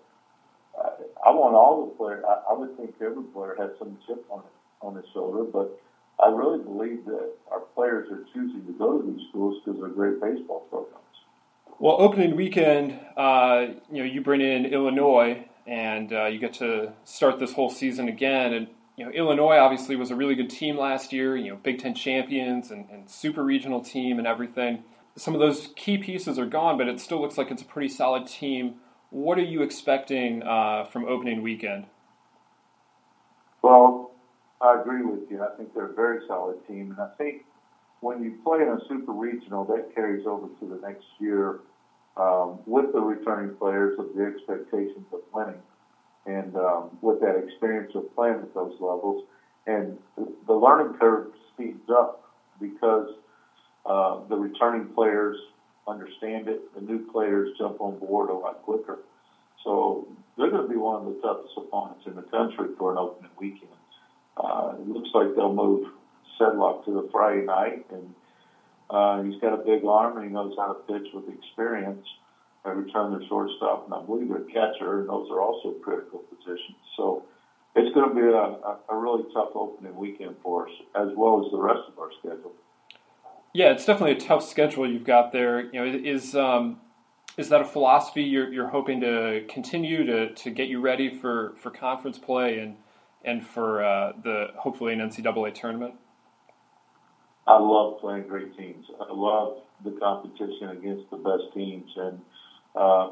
[0.77, 0.89] I,
[1.27, 2.23] I want all the players.
[2.27, 4.43] I, I would think every player has some chip on
[4.81, 5.79] on his shoulder, but
[6.23, 9.89] I really believe that our players are choosing to go to these schools because they're
[9.89, 10.97] great baseball programs.
[11.79, 16.93] Well, opening weekend, uh, you know, you bring in Illinois, and uh, you get to
[17.05, 18.53] start this whole season again.
[18.53, 21.35] And you know, Illinois obviously was a really good team last year.
[21.35, 24.83] You know, Big Ten champions and, and super regional team and everything.
[25.17, 27.89] Some of those key pieces are gone, but it still looks like it's a pretty
[27.89, 28.75] solid team.
[29.09, 31.85] What are you expecting uh, from opening weekend?
[33.61, 34.11] Well,
[34.61, 35.43] I agree with you.
[35.43, 37.43] I think they're a very solid team, and I think
[37.99, 41.59] when you play in a super regional, that carries over to the next year
[42.17, 45.61] um, with the returning players of the expectations of winning
[46.25, 49.25] and um, with that experience of playing at those levels.
[49.67, 49.97] And
[50.47, 52.23] the learning curve speeds up
[52.59, 53.09] because
[53.85, 55.37] uh, the returning players
[55.87, 58.99] understand it, the new players jump on board a lot quicker.
[59.63, 60.07] So
[60.37, 63.31] they're going to be one of the toughest opponents in the country for an opening
[63.37, 63.71] weekend.
[64.37, 65.87] Uh, it looks like they'll move
[66.39, 68.13] Sedlock to the Friday night, and
[68.89, 72.05] uh, he's got a big arm and he knows how to pitch with experience.
[72.63, 76.77] I return their shortstop, and I believe their catcher, and those are also critical positions.
[76.95, 77.23] So
[77.75, 81.51] it's going to be a, a really tough opening weekend for us, as well as
[81.51, 82.53] the rest of our schedule.
[83.53, 85.65] Yeah, it's definitely a tough schedule you've got there.
[85.73, 86.79] You know, is um,
[87.37, 91.53] is that a philosophy you're, you're hoping to continue to, to get you ready for,
[91.57, 92.75] for conference play and
[93.23, 95.93] and for uh, the hopefully an NCAA tournament?
[97.45, 98.85] I love playing great teams.
[98.99, 102.19] I love the competition against the best teams, and
[102.75, 103.09] uh,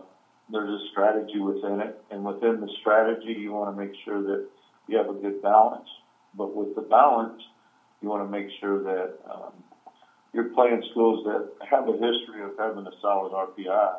[0.52, 4.48] there's a strategy within it, and within the strategy, you want to make sure that
[4.88, 5.88] you have a good balance.
[6.36, 7.42] But with the balance,
[8.02, 9.54] you want to make sure that um,
[10.34, 13.96] you're playing schools that have a history of having a solid RPI.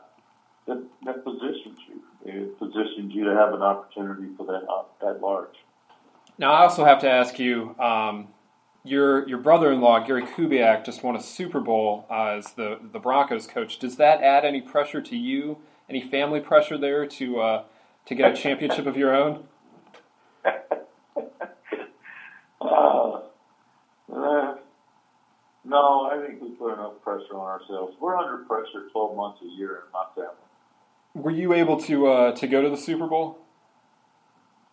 [0.66, 2.03] That, that positions you.
[2.24, 5.55] It positions you to have an opportunity for that at large.
[6.39, 7.74] Now, I also have to ask you.
[7.78, 8.28] Um,
[8.85, 13.47] your your brother-in-law Gary Kubiak just won a Super Bowl uh, as the the Broncos
[13.47, 13.78] coach.
[13.78, 15.59] Does that add any pressure to you?
[15.89, 17.64] Any family pressure there to uh,
[18.07, 19.45] to get a championship of your own?
[22.61, 23.20] uh,
[24.12, 24.55] uh,
[25.71, 27.97] no, I think we put enough pressure on ourselves.
[28.01, 30.35] We're under pressure 12 months a year in my family.
[31.14, 33.39] Were you able to uh, to go to the Super Bowl?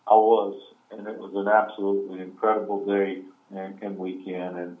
[0.06, 3.22] I was, and it was an absolutely incredible day
[3.54, 4.56] and, and weekend.
[4.56, 4.76] And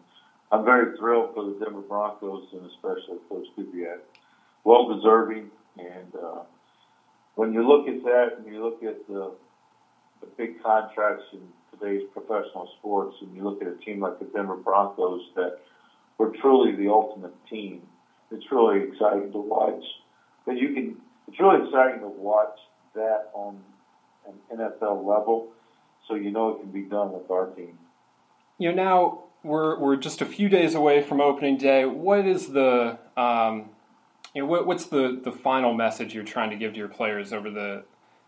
[0.50, 4.00] I'm very thrilled for the Denver Broncos and especially Coach Kubiak.
[4.64, 5.50] Well deserving.
[5.76, 6.42] And uh,
[7.36, 9.32] when you look at that and you look at the,
[10.20, 11.40] the big contracts in
[11.72, 15.60] today's professional sports and you look at a team like the Denver Broncos that
[16.18, 17.82] were truly the ultimate team,
[18.30, 19.82] it's really exciting to watch.
[20.44, 20.96] But you can,
[21.28, 22.58] it's really exciting to watch
[22.94, 23.62] that on
[24.26, 25.48] an NFL level
[26.06, 27.78] so you know it can be done with our team
[28.58, 31.84] you know, now we're we're just a few days away from opening day.
[31.84, 33.70] What is the um,
[34.34, 37.32] you know what, what's the the final message you're trying to give to your players
[37.32, 37.84] over the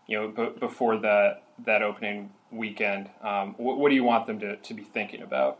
[0.07, 3.09] you know b- before that that opening weekend?
[3.21, 5.59] Um, what, what do you want them to, to be thinking about?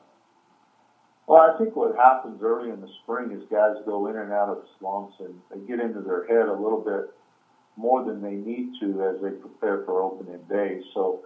[1.28, 4.50] Well, I think what happens early in the spring is guys go in and out
[4.50, 7.14] of slumps and they get into their head a little bit
[7.78, 10.82] more than they need to as they prepare for opening day.
[10.94, 11.20] So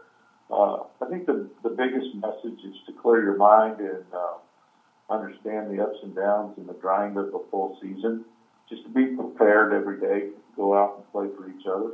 [0.51, 5.69] uh, I think the, the biggest message is to clear your mind and uh, understand
[5.69, 8.21] the ups and downs and the grind of a full season.
[8.69, 11.91] Just to be prepared every day, go out and play for each other.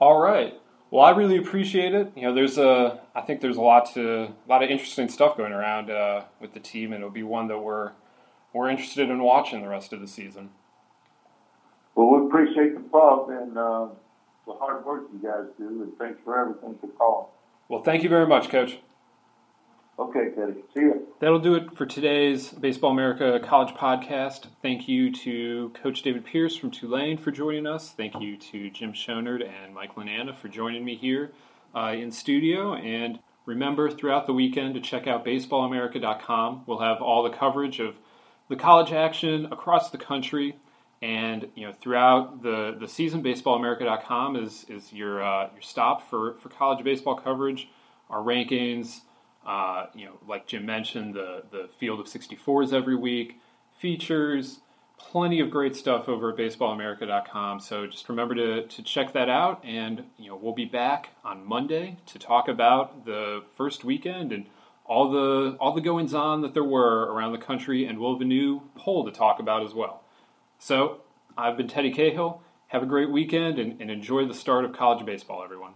[0.00, 0.54] All right.
[0.92, 2.12] Well, I really appreciate it.
[2.14, 5.38] You know, there's a, I think there's a lot to, a lot of interesting stuff
[5.38, 7.92] going around uh, with the team, and it'll be one that we're,
[8.52, 10.50] we're interested in watching the rest of the season.
[11.94, 13.86] Well, we appreciate the pub and uh,
[14.46, 17.28] the hard work you guys do, and thanks for everything for calling.
[17.70, 18.76] Well, thank you very much, Coach.
[19.98, 20.54] Okay, Teddy.
[20.74, 21.08] See you.
[21.20, 24.46] That'll do it for today's Baseball America College Podcast.
[24.62, 27.90] Thank you to Coach David Pierce from Tulane for joining us.
[27.90, 31.32] Thank you to Jim Shonerd and Mike Lananna for joining me here
[31.74, 32.74] uh, in studio.
[32.74, 36.64] And remember, throughout the weekend, to check out baseballamerica.com.
[36.66, 37.98] We'll have all the coverage of
[38.48, 40.56] the college action across the country.
[41.02, 46.38] And you know, throughout the, the season, baseballamerica.com is is your uh, your stop for,
[46.38, 47.68] for college baseball coverage.
[48.08, 49.00] Our rankings,
[49.46, 53.40] uh, you know, like Jim mentioned, the the field of 64s every week,
[53.78, 54.60] features,
[54.98, 57.60] plenty of great stuff over at baseballamerica.com.
[57.60, 61.44] So just remember to, to check that out, and you know, we'll be back on
[61.44, 64.46] Monday to talk about the first weekend and
[64.84, 68.20] all the all the goings on that there were around the country, and we'll have
[68.22, 70.02] a new poll to talk about as well.
[70.58, 71.00] So
[71.36, 72.42] I've been Teddy Cahill.
[72.68, 75.74] Have a great weekend and, and enjoy the start of college baseball, everyone.